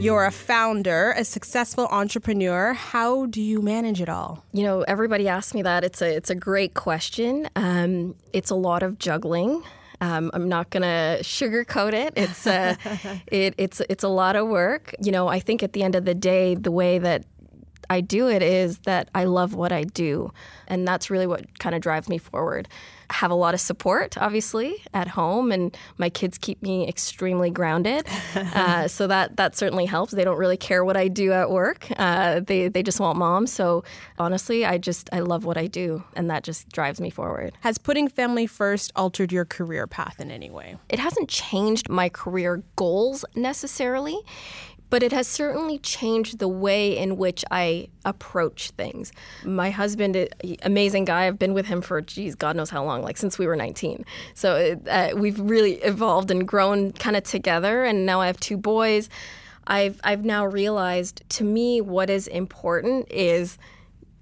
You're 0.08 0.24
a 0.24 0.32
founder, 0.32 1.12
a 1.18 1.26
successful 1.26 1.86
entrepreneur. 1.92 2.72
How 2.72 3.26
do 3.26 3.42
you 3.42 3.62
manage 3.62 4.00
it 4.00 4.08
all? 4.08 4.42
You 4.54 4.64
know, 4.64 4.84
everybody 4.84 5.28
asks 5.28 5.54
me 5.54 5.64
that. 5.64 5.84
It's 5.84 6.02
a 6.02 6.16
it's 6.16 6.30
a 6.30 6.36
great 6.36 6.76
question. 6.76 7.50
Um, 7.58 8.16
it's 8.32 8.50
a 8.50 8.56
lot 8.56 8.84
of 8.84 9.00
juggling. 9.00 9.64
Um, 10.00 10.32
I'm 10.34 10.48
not 10.48 10.70
gonna 10.70 11.18
sugarcoat 11.24 11.92
it. 11.92 12.14
It's 12.16 12.48
a, 12.48 12.78
it, 13.28 13.56
it's 13.58 13.82
it's 13.90 14.06
a 14.06 14.08
lot 14.08 14.38
of 14.38 14.48
work. 14.48 14.96
You 15.02 15.12
know, 15.12 15.28
I 15.28 15.42
think 15.42 15.62
at 15.62 15.74
the 15.74 15.84
end 15.84 15.94
of 15.94 16.06
the 16.06 16.16
day, 16.16 16.56
the 16.56 16.72
way 16.72 17.00
that 17.00 17.26
I 17.90 18.02
do 18.02 18.28
it 18.30 18.42
is 18.42 18.80
that 18.80 19.10
I 19.16 19.26
love 19.26 19.54
what 19.54 19.72
I 19.72 19.84
do, 19.84 20.32
and 20.68 20.88
that's 20.88 21.10
really 21.10 21.28
what 21.28 21.60
kind 21.60 21.76
of 21.76 21.82
drives 21.82 22.10
me 22.10 22.18
forward. 22.18 22.68
I 23.10 23.14
have 23.14 23.32
a 23.32 23.36
lot 23.36 23.54
of 23.54 23.62
support, 23.62 24.18
obviously, 24.18 24.84
at 24.94 25.08
home, 25.08 25.52
and 25.52 25.76
my 25.98 26.10
kids 26.10 26.38
keep 26.38 26.62
me 26.62 26.88
extremely 26.88 27.50
grounded. 27.50 28.06
uh, 28.36 28.88
so 28.88 29.08
that 29.08 29.38
that 29.38 29.56
certainly 29.56 29.86
helps. 29.86 30.12
They 30.12 30.26
don't 30.26 30.38
really 30.38 30.58
care 30.58 30.84
what 30.84 30.98
I 30.98 31.08
do 31.08 31.32
at 31.32 31.50
work. 31.50 31.88
Uh, 31.98 32.42
they 32.42 32.68
they 32.68 32.84
just 32.84 33.00
want 33.00 33.18
mom. 33.18 33.48
So 33.48 33.84
honestly, 34.20 34.66
I 34.66 34.78
just 34.78 35.10
I 35.14 35.20
love 35.20 35.46
what 35.46 35.58
I 35.58 35.68
do, 35.68 36.04
and 36.16 36.30
that 36.30 36.44
just 36.44 36.70
drives 36.70 37.00
me 37.00 37.10
forward. 37.10 37.54
Has 37.62 37.78
putting 37.78 38.10
family 38.10 38.46
first 38.48 38.92
altered 38.96 39.32
your 39.32 39.46
career 39.46 39.88
path 39.88 40.20
in 40.20 40.30
any 40.30 40.50
way? 40.50 40.78
It 40.90 41.00
hasn't 41.00 41.30
changed 41.30 41.90
my 41.90 42.10
career 42.10 42.64
goals 42.76 43.24
necessarily, 43.36 44.18
but 44.90 45.04
it 45.04 45.12
has 45.12 45.28
certainly 45.28 45.78
changed 45.80 46.40
the 46.40 46.48
way 46.48 46.98
in 46.98 47.18
which 47.18 47.44
I 47.52 47.90
approach 48.06 48.72
things. 48.72 49.12
My 49.44 49.70
husband, 49.70 50.30
amazing 50.64 51.06
guy, 51.06 51.28
I've 51.28 51.40
been 51.40 51.54
with 51.54 51.66
him 51.66 51.82
for, 51.82 52.02
geez, 52.02 52.36
God 52.36 52.56
knows 52.56 52.70
how 52.70 52.84
long, 52.84 53.02
like 53.02 53.18
since 53.18 53.38
we 53.38 53.48
were 53.48 53.56
19. 53.56 54.06
So 54.34 54.56
it, 54.56 54.88
uh, 54.88 55.10
we've 55.16 55.40
really 55.40 55.74
evolved 55.76 56.32
and 56.32 56.48
grown 56.48 56.94
kind 56.94 57.16
of 57.16 57.24
together, 57.24 57.84
and 57.84 58.06
now 58.06 58.22
I 58.22 58.28
have 58.28 58.40
two 58.40 58.58
boys. 58.58 59.10
I've, 59.68 60.00
I've 60.04 60.24
now 60.24 60.46
realized 60.46 61.24
to 61.30 61.44
me 61.44 61.82
what 61.82 62.10
is 62.10 62.28
important 62.28 63.12
is 63.12 63.58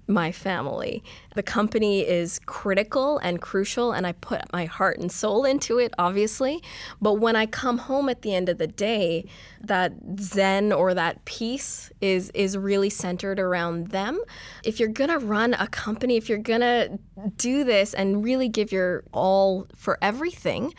my 0.08 0.30
family. 0.32 1.02
The 1.34 1.42
company 1.42 2.00
is 2.06 2.40
critical 2.46 3.18
and 3.18 3.40
crucial, 3.40 3.92
and 3.92 4.06
I 4.06 4.12
put 4.12 4.40
my 4.52 4.64
heart 4.64 4.98
and 4.98 5.10
soul 5.10 5.44
into 5.44 5.78
it, 5.78 5.92
obviously. 5.98 6.62
But 7.00 7.14
when 7.14 7.36
I 7.36 7.46
come 7.46 7.78
home 7.78 8.08
at 8.08 8.22
the 8.22 8.34
end 8.34 8.48
of 8.48 8.58
the 8.58 8.66
day, 8.66 9.26
that 9.60 9.92
zen 10.20 10.72
or 10.72 10.94
that 10.94 11.24
peace 11.24 11.90
is 12.00 12.30
is 12.30 12.56
really 12.56 12.90
centered 12.90 13.40
around 13.40 13.88
them. 13.88 14.20
If 14.64 14.78
you're 14.78 14.88
gonna 14.88 15.18
run 15.18 15.54
a 15.54 15.66
company, 15.66 16.16
if 16.16 16.28
you're 16.28 16.38
gonna 16.38 16.98
do 17.36 17.64
this 17.64 17.94
and 17.94 18.22
really 18.24 18.48
give 18.48 18.72
your 18.72 19.04
all 19.12 19.66
for 19.74 19.98
everything, 20.00 20.72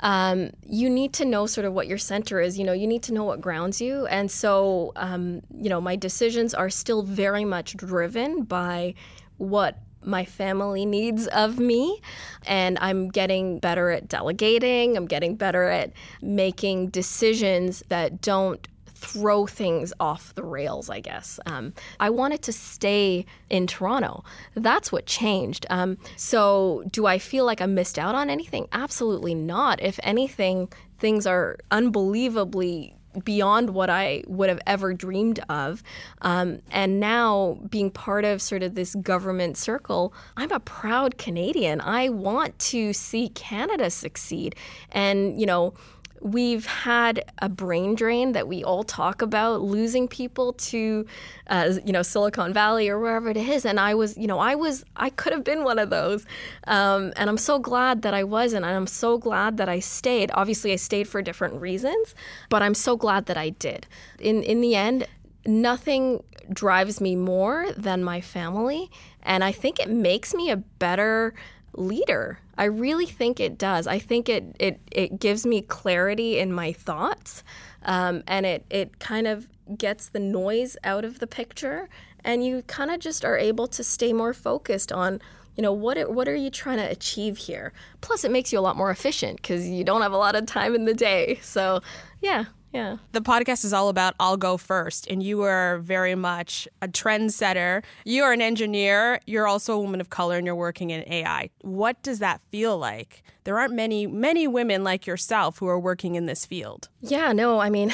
um, 0.00 0.50
you 0.62 0.90
need 0.90 1.12
to 1.14 1.24
know 1.24 1.46
sort 1.46 1.64
of 1.64 1.72
what 1.72 1.86
your 1.86 1.98
center 1.98 2.40
is. 2.40 2.58
You 2.58 2.64
know, 2.64 2.72
you 2.72 2.86
need 2.86 3.02
to 3.04 3.14
know 3.14 3.24
what 3.24 3.40
grounds 3.40 3.80
you. 3.80 4.06
And 4.06 4.30
so, 4.30 4.92
um, 4.96 5.42
you 5.54 5.68
know, 5.68 5.80
my 5.80 5.96
decisions 5.96 6.54
are 6.54 6.70
still 6.70 7.02
very 7.02 7.44
much 7.44 7.76
driven 7.76 8.42
by 8.42 8.94
what 9.38 9.78
my 10.02 10.24
family 10.24 10.86
needs 10.86 11.26
of 11.28 11.58
me. 11.58 12.00
And 12.46 12.78
I'm 12.80 13.08
getting 13.08 13.58
better 13.58 13.90
at 13.90 14.08
delegating, 14.08 14.96
I'm 14.96 15.06
getting 15.06 15.34
better 15.34 15.64
at 15.64 15.92
making 16.22 16.88
decisions 16.88 17.82
that 17.88 18.20
don't 18.20 18.66
throw 18.96 19.46
things 19.46 19.92
off 20.00 20.34
the 20.34 20.42
rails, 20.42 20.88
I 20.88 21.00
guess. 21.00 21.38
Um, 21.46 21.74
I 22.00 22.10
wanted 22.10 22.42
to 22.42 22.52
stay 22.52 23.26
in 23.50 23.66
Toronto. 23.66 24.24
That's 24.54 24.90
what 24.90 25.06
changed. 25.06 25.66
Um, 25.68 25.98
so, 26.16 26.82
do 26.90 27.06
I 27.06 27.18
feel 27.18 27.44
like 27.44 27.60
I 27.60 27.66
missed 27.66 27.98
out 27.98 28.14
on 28.14 28.30
anything? 28.30 28.68
Absolutely 28.72 29.34
not. 29.34 29.82
If 29.82 30.00
anything, 30.02 30.68
things 30.98 31.26
are 31.26 31.58
unbelievably 31.70 32.96
beyond 33.24 33.70
what 33.70 33.90
I 33.90 34.22
would 34.26 34.48
have 34.48 34.60
ever 34.66 34.92
dreamed 34.92 35.40
of. 35.48 35.82
Um, 36.22 36.60
and 36.70 37.00
now, 37.00 37.58
being 37.68 37.90
part 37.90 38.24
of 38.24 38.42
sort 38.42 38.62
of 38.62 38.74
this 38.74 38.94
government 38.96 39.56
circle, 39.56 40.12
I'm 40.36 40.52
a 40.52 40.60
proud 40.60 41.18
Canadian. 41.18 41.80
I 41.80 42.08
want 42.08 42.58
to 42.58 42.92
see 42.92 43.28
Canada 43.30 43.90
succeed. 43.90 44.54
And, 44.92 45.40
you 45.40 45.46
know, 45.46 45.74
We've 46.20 46.66
had 46.66 47.24
a 47.38 47.48
brain 47.48 47.94
drain 47.94 48.32
that 48.32 48.48
we 48.48 48.64
all 48.64 48.84
talk 48.84 49.22
about, 49.22 49.62
losing 49.62 50.08
people 50.08 50.54
to, 50.54 51.06
uh, 51.48 51.74
you 51.84 51.92
know, 51.92 52.02
Silicon 52.02 52.52
Valley 52.52 52.88
or 52.88 52.98
wherever 52.98 53.28
it 53.28 53.36
is. 53.36 53.64
And 53.64 53.78
I 53.78 53.94
was, 53.94 54.16
you 54.16 54.26
know, 54.26 54.38
I 54.38 54.54
was, 54.54 54.84
I 54.96 55.10
could 55.10 55.32
have 55.32 55.44
been 55.44 55.64
one 55.64 55.78
of 55.78 55.90
those. 55.90 56.24
Um, 56.66 57.12
and 57.16 57.28
I'm 57.30 57.38
so 57.38 57.58
glad 57.58 58.02
that 58.02 58.14
I 58.14 58.24
wasn't. 58.24 58.64
And 58.64 58.74
I'm 58.74 58.86
so 58.86 59.18
glad 59.18 59.56
that 59.58 59.68
I 59.68 59.78
stayed. 59.78 60.30
Obviously, 60.34 60.72
I 60.72 60.76
stayed 60.76 61.08
for 61.08 61.22
different 61.22 61.60
reasons, 61.60 62.14
but 62.48 62.62
I'm 62.62 62.74
so 62.74 62.96
glad 62.96 63.26
that 63.26 63.36
I 63.36 63.50
did. 63.50 63.86
In 64.18 64.42
in 64.42 64.60
the 64.60 64.74
end, 64.74 65.06
nothing 65.46 66.22
drives 66.52 67.00
me 67.00 67.16
more 67.16 67.72
than 67.76 68.04
my 68.04 68.20
family, 68.20 68.90
and 69.22 69.42
I 69.44 69.52
think 69.52 69.80
it 69.80 69.88
makes 69.90 70.34
me 70.34 70.50
a 70.50 70.56
better 70.56 71.34
leader. 71.74 72.38
I 72.58 72.64
really 72.64 73.06
think 73.06 73.40
it 73.40 73.58
does. 73.58 73.86
I 73.86 73.98
think 73.98 74.28
it 74.28 74.56
it, 74.58 74.80
it 74.90 75.20
gives 75.20 75.46
me 75.46 75.62
clarity 75.62 76.38
in 76.38 76.52
my 76.52 76.72
thoughts, 76.72 77.42
um, 77.84 78.22
and 78.26 78.46
it 78.46 78.64
it 78.70 78.98
kind 78.98 79.26
of 79.26 79.48
gets 79.76 80.08
the 80.08 80.20
noise 80.20 80.76
out 80.84 81.04
of 81.04 81.18
the 81.18 81.26
picture, 81.26 81.88
and 82.24 82.44
you 82.44 82.62
kind 82.62 82.90
of 82.90 83.00
just 83.00 83.24
are 83.24 83.36
able 83.36 83.66
to 83.68 83.84
stay 83.84 84.12
more 84.12 84.32
focused 84.32 84.92
on. 84.92 85.20
You 85.56 85.62
know 85.62 85.72
what? 85.72 85.96
It, 85.96 86.12
what 86.12 86.28
are 86.28 86.34
you 86.34 86.50
trying 86.50 86.76
to 86.76 86.90
achieve 86.90 87.38
here? 87.38 87.72
Plus, 88.02 88.24
it 88.24 88.30
makes 88.30 88.52
you 88.52 88.58
a 88.58 88.60
lot 88.60 88.76
more 88.76 88.90
efficient 88.90 89.36
because 89.40 89.66
you 89.66 89.84
don't 89.84 90.02
have 90.02 90.12
a 90.12 90.18
lot 90.18 90.36
of 90.36 90.44
time 90.44 90.74
in 90.74 90.84
the 90.84 90.92
day. 90.92 91.38
So, 91.42 91.80
yeah, 92.20 92.44
yeah. 92.72 92.96
The 93.12 93.20
podcast 93.20 93.64
is 93.64 93.72
all 93.72 93.88
about 93.88 94.14
I'll 94.20 94.36
go 94.36 94.56
first, 94.56 95.06
and 95.08 95.22
you 95.22 95.42
are 95.42 95.78
very 95.78 96.14
much 96.14 96.68
a 96.82 96.88
trendsetter. 96.88 97.82
You 98.04 98.22
are 98.24 98.32
an 98.32 98.42
engineer. 98.42 99.20
You're 99.26 99.46
also 99.46 99.74
a 99.74 99.80
woman 99.80 100.00
of 100.00 100.10
color, 100.10 100.36
and 100.36 100.46
you're 100.46 100.54
working 100.54 100.90
in 100.90 101.04
AI. 101.10 101.50
What 101.62 102.02
does 102.02 102.18
that 102.18 102.40
feel 102.50 102.76
like? 102.76 103.22
There 103.44 103.58
aren't 103.58 103.74
many 103.74 104.06
many 104.06 104.46
women 104.46 104.84
like 104.84 105.06
yourself 105.06 105.58
who 105.58 105.68
are 105.68 105.78
working 105.78 106.16
in 106.16 106.26
this 106.26 106.44
field. 106.44 106.88
Yeah, 107.00 107.32
no, 107.32 107.60
I 107.60 107.70
mean, 107.70 107.92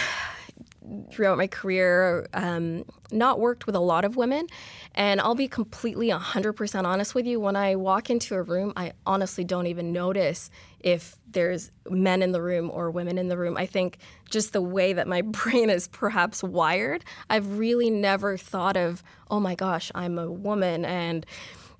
throughout 1.11 1.39
my 1.39 1.47
career, 1.47 2.27
um, 2.35 2.85
not 3.11 3.39
worked 3.39 3.67
with 3.67 3.75
a 3.75 3.81
lot 3.81 4.05
of 4.05 4.17
women. 4.17 4.47
And 4.95 5.21
I'll 5.21 5.35
be 5.35 5.49
completely 5.49 6.09
100% 6.09 6.85
honest 6.85 7.15
with 7.15 7.27
you. 7.27 7.41
When 7.41 7.57
I 7.57 7.77
walk 7.77 8.11
into 8.11 8.35
a 8.35 8.43
room, 8.43 8.73
I 8.77 8.93
honestly 9.07 9.45
don't 9.45 9.67
even 9.67 9.93
notice 9.93 10.51
if 10.81 11.17
there's 11.31 11.71
men 11.89 12.23
in 12.23 12.33
the 12.33 12.43
room 12.43 12.71
or 12.71 12.91
women 12.91 13.19
in 13.19 13.29
the 13.29 13.37
room. 13.37 13.57
I 13.57 13.67
think 13.67 13.99
just 14.31 14.53
the 14.53 14.63
way 14.63 14.93
that 14.93 15.07
my 15.07 15.23
brain 15.27 15.71
is 15.71 15.89
perhaps 15.89 16.43
wired, 16.43 17.05
I've 17.31 17.59
really 17.59 17.91
never 17.91 18.37
thought 18.37 18.77
of, 18.77 19.03
oh 19.31 19.41
my 19.41 19.55
gosh, 19.55 19.91
I'm 19.95 20.19
a 20.19 20.31
woman 20.31 20.85
and 20.85 21.27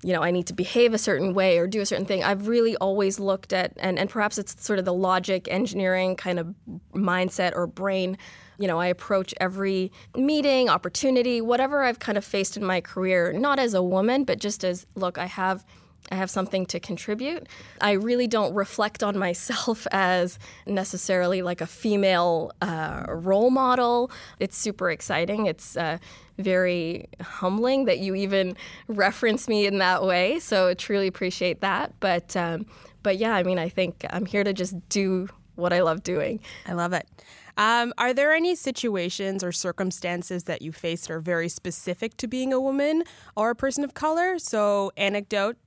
you 0.03 0.11
know, 0.11 0.21
I 0.21 0.31
need 0.31 0.47
to 0.47 0.53
behave 0.53 0.93
a 0.93 0.97
certain 0.97 1.33
way 1.33 1.57
or 1.57 1.65
do 1.65 1.79
a 1.79 1.85
certain 1.85 2.05
thing. 2.05 2.23
I've 2.23 2.47
really 2.49 2.75
always 2.75 3.19
looked 3.19 3.53
at, 3.53 3.71
and, 3.77 3.97
and 3.97 4.09
perhaps 4.09 4.37
it's 4.37 4.61
sort 4.63 4.77
of 4.77 4.85
the 4.85 4.93
logic, 4.93 5.47
engineering 5.49 6.17
kind 6.17 6.39
of 6.39 6.53
mindset 6.93 7.55
or 7.55 7.67
brain. 7.67 8.17
You 8.57 8.67
know, 8.67 8.79
I 8.79 8.87
approach 8.87 9.33
every 9.39 9.91
meeting, 10.15 10.69
opportunity, 10.69 11.41
whatever 11.41 11.83
I've 11.83 11.99
kind 11.99 12.17
of 12.17 12.25
faced 12.25 12.57
in 12.57 12.63
my 12.63 12.81
career, 12.81 13.33
not 13.33 13.59
as 13.59 13.73
a 13.73 13.83
woman, 13.83 14.23
but 14.23 14.39
just 14.39 14.63
as, 14.63 14.85
look, 14.95 15.17
I 15.17 15.25
have 15.25 15.65
I 16.11 16.15
have 16.15 16.29
something 16.29 16.65
to 16.67 16.79
contribute. 16.79 17.47
I 17.79 17.93
really 17.93 18.27
don't 18.27 18.53
reflect 18.53 19.03
on 19.03 19.17
myself 19.17 19.87
as 19.91 20.37
necessarily 20.67 21.41
like 21.41 21.61
a 21.61 21.65
female 21.65 22.51
uh, 22.61 23.05
role 23.07 23.49
model. 23.49 24.11
It's 24.39 24.57
super 24.57 24.91
exciting. 24.91 25.45
It's 25.45 25.77
uh, 25.77 25.97
very 26.37 27.07
humbling 27.21 27.85
that 27.85 27.99
you 27.99 28.15
even 28.15 28.57
reference 28.87 29.47
me 29.47 29.65
in 29.65 29.77
that 29.79 30.03
way. 30.03 30.39
So 30.39 30.69
I 30.69 30.73
truly 30.73 31.07
appreciate 31.07 31.61
that. 31.61 31.93
But 31.99 32.35
um, 32.35 32.65
but 33.01 33.17
yeah, 33.17 33.33
I 33.33 33.43
mean, 33.43 33.59
I 33.59 33.69
think 33.69 34.05
I'm 34.09 34.25
here 34.25 34.43
to 34.43 34.53
just 34.53 34.75
do 34.89 35.29
what 35.55 35.73
I 35.73 35.81
love 35.81 36.03
doing. 36.03 36.39
I 36.65 36.73
love 36.73 36.93
it. 36.93 37.07
Um, 37.57 37.93
are 37.97 38.13
there 38.13 38.33
any 38.33 38.55
situations 38.55 39.43
or 39.43 39.51
circumstances 39.51 40.45
that 40.45 40.61
you 40.61 40.71
face 40.71 41.07
that 41.07 41.13
are 41.13 41.19
very 41.19 41.49
specific 41.49 42.17
to 42.17 42.27
being 42.27 42.51
a 42.51 42.59
woman 42.59 43.03
or 43.35 43.51
a 43.51 43.55
person 43.55 43.83
of 43.83 43.93
color? 43.93 44.39
So, 44.39 44.91
anecdote 44.97 45.57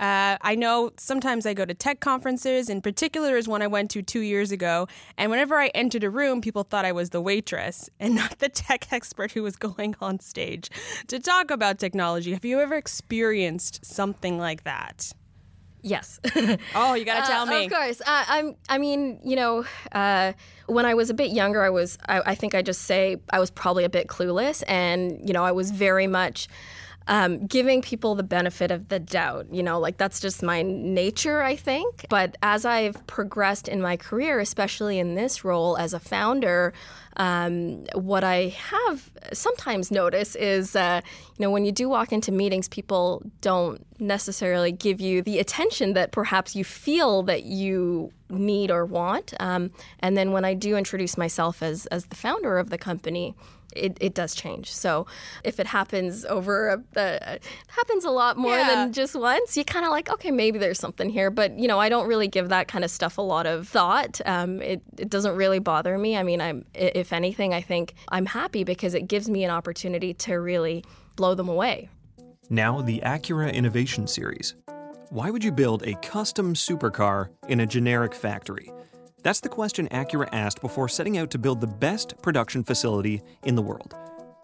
uh, 0.00 0.36
I 0.40 0.56
know 0.56 0.90
sometimes 0.98 1.46
I 1.46 1.54
go 1.54 1.64
to 1.64 1.74
tech 1.74 2.00
conferences. 2.00 2.68
In 2.68 2.80
particular, 2.80 3.36
is 3.36 3.46
one 3.46 3.62
I 3.62 3.68
went 3.68 3.90
to 3.92 4.02
two 4.02 4.20
years 4.20 4.50
ago. 4.50 4.88
And 5.16 5.30
whenever 5.30 5.56
I 5.56 5.68
entered 5.68 6.02
a 6.04 6.10
room, 6.10 6.40
people 6.40 6.64
thought 6.64 6.84
I 6.84 6.92
was 6.92 7.10
the 7.10 7.20
waitress 7.20 7.88
and 8.00 8.14
not 8.14 8.38
the 8.38 8.48
tech 8.48 8.92
expert 8.92 9.32
who 9.32 9.42
was 9.42 9.56
going 9.56 9.94
on 10.00 10.20
stage 10.20 10.70
to 11.08 11.18
talk 11.18 11.50
about 11.50 11.78
technology. 11.78 12.32
Have 12.32 12.44
you 12.44 12.60
ever 12.60 12.74
experienced 12.74 13.84
something 13.84 14.38
like 14.38 14.64
that? 14.64 15.12
Yes. 15.84 16.18
oh, 16.74 16.94
you 16.94 17.04
got 17.04 17.20
to 17.20 17.30
tell 17.30 17.42
uh, 17.42 17.46
me. 17.46 17.66
Of 17.66 17.72
course. 17.72 18.00
Uh, 18.00 18.24
I'm. 18.26 18.56
I 18.70 18.78
mean, 18.78 19.20
you 19.22 19.36
know, 19.36 19.66
uh, 19.92 20.32
when 20.66 20.86
I 20.86 20.94
was 20.94 21.10
a 21.10 21.14
bit 21.14 21.30
younger, 21.30 21.62
I 21.62 21.68
was. 21.68 21.98
I, 22.08 22.22
I 22.24 22.34
think 22.34 22.54
I 22.54 22.62
just 22.62 22.82
say 22.82 23.20
I 23.30 23.38
was 23.38 23.50
probably 23.50 23.84
a 23.84 23.90
bit 23.90 24.06
clueless, 24.06 24.64
and 24.66 25.20
you 25.28 25.34
know, 25.34 25.44
I 25.44 25.52
was 25.52 25.70
very 25.70 26.06
much 26.06 26.48
um, 27.06 27.46
giving 27.46 27.82
people 27.82 28.14
the 28.14 28.22
benefit 28.22 28.70
of 28.70 28.88
the 28.88 28.98
doubt. 28.98 29.46
You 29.52 29.62
know, 29.62 29.78
like 29.78 29.98
that's 29.98 30.20
just 30.20 30.42
my 30.42 30.62
nature, 30.62 31.42
I 31.42 31.54
think. 31.54 32.06
But 32.08 32.38
as 32.42 32.64
I've 32.64 33.06
progressed 33.06 33.68
in 33.68 33.82
my 33.82 33.98
career, 33.98 34.40
especially 34.40 34.98
in 34.98 35.16
this 35.16 35.44
role 35.44 35.76
as 35.76 35.92
a 35.92 36.00
founder, 36.00 36.72
um, 37.16 37.84
what 37.94 38.24
I 38.24 38.48
have 38.70 39.10
sometimes 39.32 39.90
noticed 39.90 40.36
is, 40.36 40.74
uh, 40.74 41.00
you 41.04 41.42
know, 41.42 41.50
when 41.50 41.64
you 41.64 41.72
do 41.72 41.88
walk 41.88 42.12
into 42.12 42.32
meetings, 42.32 42.68
people 42.68 43.22
don't 43.40 43.84
necessarily 44.00 44.72
give 44.72 45.00
you 45.00 45.22
the 45.22 45.38
attention 45.38 45.94
that 45.94 46.12
perhaps 46.12 46.56
you 46.56 46.64
feel 46.64 47.22
that 47.24 47.44
you 47.44 48.12
need 48.28 48.70
or 48.70 48.84
want. 48.84 49.34
Um, 49.38 49.70
and 50.00 50.16
then 50.16 50.32
when 50.32 50.44
I 50.44 50.54
do 50.54 50.76
introduce 50.76 51.16
myself 51.16 51.62
as 51.62 51.86
as 51.86 52.06
the 52.06 52.16
founder 52.16 52.58
of 52.58 52.70
the 52.70 52.78
company, 52.78 53.34
it, 53.74 53.98
it 54.00 54.14
does 54.14 54.34
change. 54.34 54.72
So 54.72 55.06
if 55.42 55.60
it 55.60 55.66
happens 55.66 56.24
over 56.24 56.82
a, 56.96 57.00
uh, 57.00 57.38
happens 57.68 58.04
a 58.04 58.10
lot 58.10 58.36
more 58.36 58.56
yeah. 58.56 58.74
than 58.74 58.92
just 58.92 59.14
once, 59.14 59.56
you 59.56 59.64
kind 59.64 59.84
of 59.84 59.90
like, 59.90 60.10
okay, 60.10 60.30
maybe 60.30 60.58
there's 60.58 60.78
something 60.78 61.10
here. 61.10 61.30
But 61.30 61.58
you 61.58 61.68
know, 61.68 61.78
I 61.78 61.88
don't 61.88 62.06
really 62.06 62.28
give 62.28 62.48
that 62.48 62.68
kind 62.68 62.84
of 62.84 62.90
stuff 62.90 63.18
a 63.18 63.22
lot 63.22 63.46
of 63.46 63.68
thought. 63.68 64.20
Um, 64.24 64.62
it, 64.62 64.82
it 64.98 65.10
doesn't 65.10 65.36
really 65.36 65.58
bother 65.58 65.96
me. 65.98 66.16
I 66.16 66.22
mean, 66.22 66.40
I'm 66.40 66.64
if 67.04 67.12
anything, 67.12 67.52
I 67.52 67.60
think 67.60 67.92
I'm 68.08 68.24
happy 68.24 68.64
because 68.64 68.94
it 68.94 69.08
gives 69.08 69.28
me 69.28 69.44
an 69.44 69.50
opportunity 69.50 70.14
to 70.14 70.36
really 70.36 70.82
blow 71.16 71.34
them 71.34 71.50
away. 71.50 71.90
Now 72.48 72.80
the 72.80 73.02
Acura 73.04 73.52
Innovation 73.52 74.06
Series. 74.06 74.54
Why 75.10 75.30
would 75.30 75.44
you 75.44 75.52
build 75.52 75.82
a 75.82 75.96
custom 75.96 76.54
supercar 76.54 77.28
in 77.46 77.60
a 77.60 77.66
generic 77.66 78.14
factory? 78.14 78.72
That's 79.22 79.40
the 79.40 79.50
question 79.50 79.86
Acura 79.88 80.30
asked 80.32 80.62
before 80.62 80.88
setting 80.88 81.18
out 81.18 81.30
to 81.32 81.38
build 81.38 81.60
the 81.60 81.66
best 81.66 82.14
production 82.22 82.64
facility 82.64 83.20
in 83.42 83.54
the 83.54 83.62
world. 83.62 83.94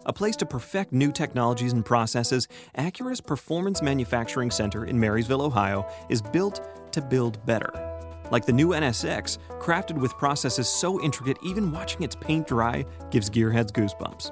A 0.05 0.13
place 0.13 0.35
to 0.35 0.45
perfect 0.45 0.93
new 0.93 1.11
technologies 1.11 1.73
and 1.73 1.83
processes, 1.83 2.47
Acura's 2.77 3.21
Performance 3.21 3.81
Manufacturing 3.81 4.51
Center 4.51 4.85
in 4.85 4.99
Marysville, 4.99 5.41
Ohio, 5.41 5.87
is 6.09 6.21
built 6.21 6.61
to 6.93 7.01
build 7.01 7.43
better. 7.45 7.90
Like 8.31 8.45
the 8.45 8.53
new 8.53 8.69
NSX, 8.69 9.37
crafted 9.59 9.97
with 9.97 10.17
processes 10.17 10.67
so 10.67 11.01
intricate 11.03 11.37
even 11.43 11.71
watching 11.71 12.01
its 12.01 12.15
paint 12.15 12.47
dry 12.47 12.85
gives 13.11 13.29
gearheads 13.29 13.71
goosebumps. 13.71 14.31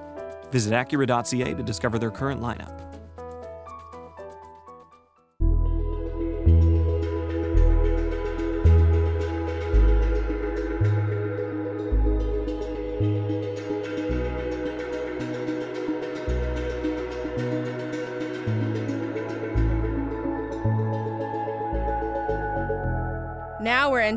Visit 0.52 0.74
Acura.ca 0.74 1.54
to 1.54 1.64
discover 1.64 2.00
their 2.00 2.10
current 2.10 2.42
lineup. 2.42 2.89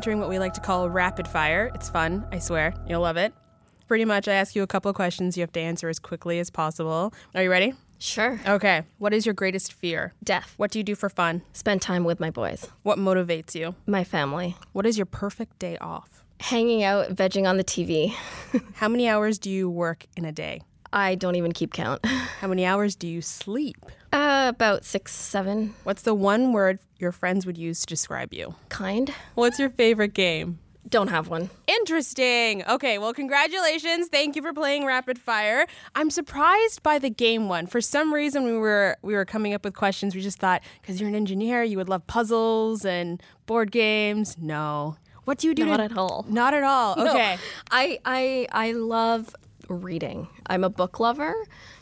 Entering 0.02 0.18
what 0.18 0.28
we 0.28 0.40
like 0.40 0.52
to 0.52 0.60
call 0.60 0.90
rapid 0.90 1.28
fire. 1.28 1.70
It's 1.76 1.88
fun, 1.88 2.26
I 2.32 2.40
swear. 2.40 2.74
You'll 2.88 3.02
love 3.02 3.16
it. 3.16 3.32
Pretty 3.86 4.04
much, 4.04 4.26
I 4.26 4.32
ask 4.32 4.56
you 4.56 4.64
a 4.64 4.66
couple 4.66 4.88
of 4.88 4.96
questions. 4.96 5.36
You 5.36 5.42
have 5.42 5.52
to 5.52 5.60
answer 5.60 5.88
as 5.88 6.00
quickly 6.00 6.40
as 6.40 6.50
possible. 6.50 7.14
Are 7.36 7.42
you 7.44 7.48
ready? 7.48 7.74
Sure. 8.00 8.40
Okay. 8.44 8.82
What 8.98 9.14
is 9.14 9.26
your 9.26 9.32
greatest 9.32 9.72
fear? 9.72 10.12
Death. 10.24 10.54
What 10.56 10.72
do 10.72 10.80
you 10.80 10.82
do 10.82 10.96
for 10.96 11.08
fun? 11.08 11.42
Spend 11.52 11.82
time 11.82 12.02
with 12.02 12.18
my 12.18 12.30
boys. 12.30 12.66
What 12.82 12.98
motivates 12.98 13.54
you? 13.54 13.76
My 13.86 14.02
family. 14.02 14.56
What 14.72 14.86
is 14.86 14.98
your 14.98 15.06
perfect 15.06 15.60
day 15.60 15.78
off? 15.78 16.24
Hanging 16.40 16.82
out, 16.82 17.10
vegging 17.10 17.48
on 17.48 17.56
the 17.56 17.62
TV. 17.62 18.12
How 18.74 18.88
many 18.88 19.08
hours 19.08 19.38
do 19.38 19.50
you 19.50 19.70
work 19.70 20.06
in 20.16 20.24
a 20.24 20.32
day? 20.32 20.62
I 20.92 21.14
don't 21.14 21.36
even 21.36 21.52
keep 21.52 21.72
count. 21.72 22.04
How 22.40 22.48
many 22.48 22.66
hours 22.66 22.94
do 22.94 23.08
you 23.08 23.22
sleep? 23.22 23.76
Uh, 24.12 24.46
about 24.54 24.84
six, 24.84 25.14
seven. 25.14 25.74
What's 25.84 26.02
the 26.02 26.14
one 26.14 26.52
word 26.52 26.78
your 26.98 27.12
friends 27.12 27.46
would 27.46 27.56
use 27.56 27.80
to 27.80 27.86
describe 27.86 28.34
you? 28.34 28.54
Kind. 28.68 29.12
What's 29.34 29.58
your 29.58 29.70
favorite 29.70 30.12
game? 30.14 30.58
Don't 30.88 31.08
have 31.08 31.28
one. 31.28 31.48
Interesting. 31.66 32.64
Okay, 32.66 32.98
well, 32.98 33.14
congratulations. 33.14 34.08
Thank 34.08 34.36
you 34.36 34.42
for 34.42 34.52
playing 34.52 34.84
Rapid 34.84 35.18
Fire. 35.18 35.66
I'm 35.94 36.10
surprised 36.10 36.82
by 36.82 36.98
the 36.98 37.08
game 37.08 37.48
one. 37.48 37.66
For 37.66 37.80
some 37.80 38.12
reason, 38.12 38.44
we 38.44 38.52
were 38.52 38.98
we 39.00 39.14
were 39.14 39.24
coming 39.24 39.54
up 39.54 39.64
with 39.64 39.74
questions. 39.74 40.14
We 40.14 40.20
just 40.20 40.38
thought 40.38 40.60
because 40.82 41.00
you're 41.00 41.08
an 41.08 41.14
engineer, 41.14 41.62
you 41.62 41.78
would 41.78 41.88
love 41.88 42.06
puzzles 42.06 42.84
and 42.84 43.22
board 43.46 43.70
games. 43.70 44.36
No. 44.38 44.96
What 45.24 45.38
do 45.38 45.46
you 45.46 45.54
do? 45.54 45.64
Not 45.64 45.76
to, 45.76 45.84
at 45.84 45.96
all. 45.96 46.26
Not 46.28 46.52
at 46.52 46.64
all. 46.64 46.94
Okay. 46.98 47.36
No. 47.36 47.40
I 47.70 47.98
I 48.04 48.48
I 48.52 48.72
love 48.72 49.34
reading. 49.72 50.28
I'm 50.46 50.64
a 50.64 50.70
book 50.70 51.00
lover. 51.00 51.34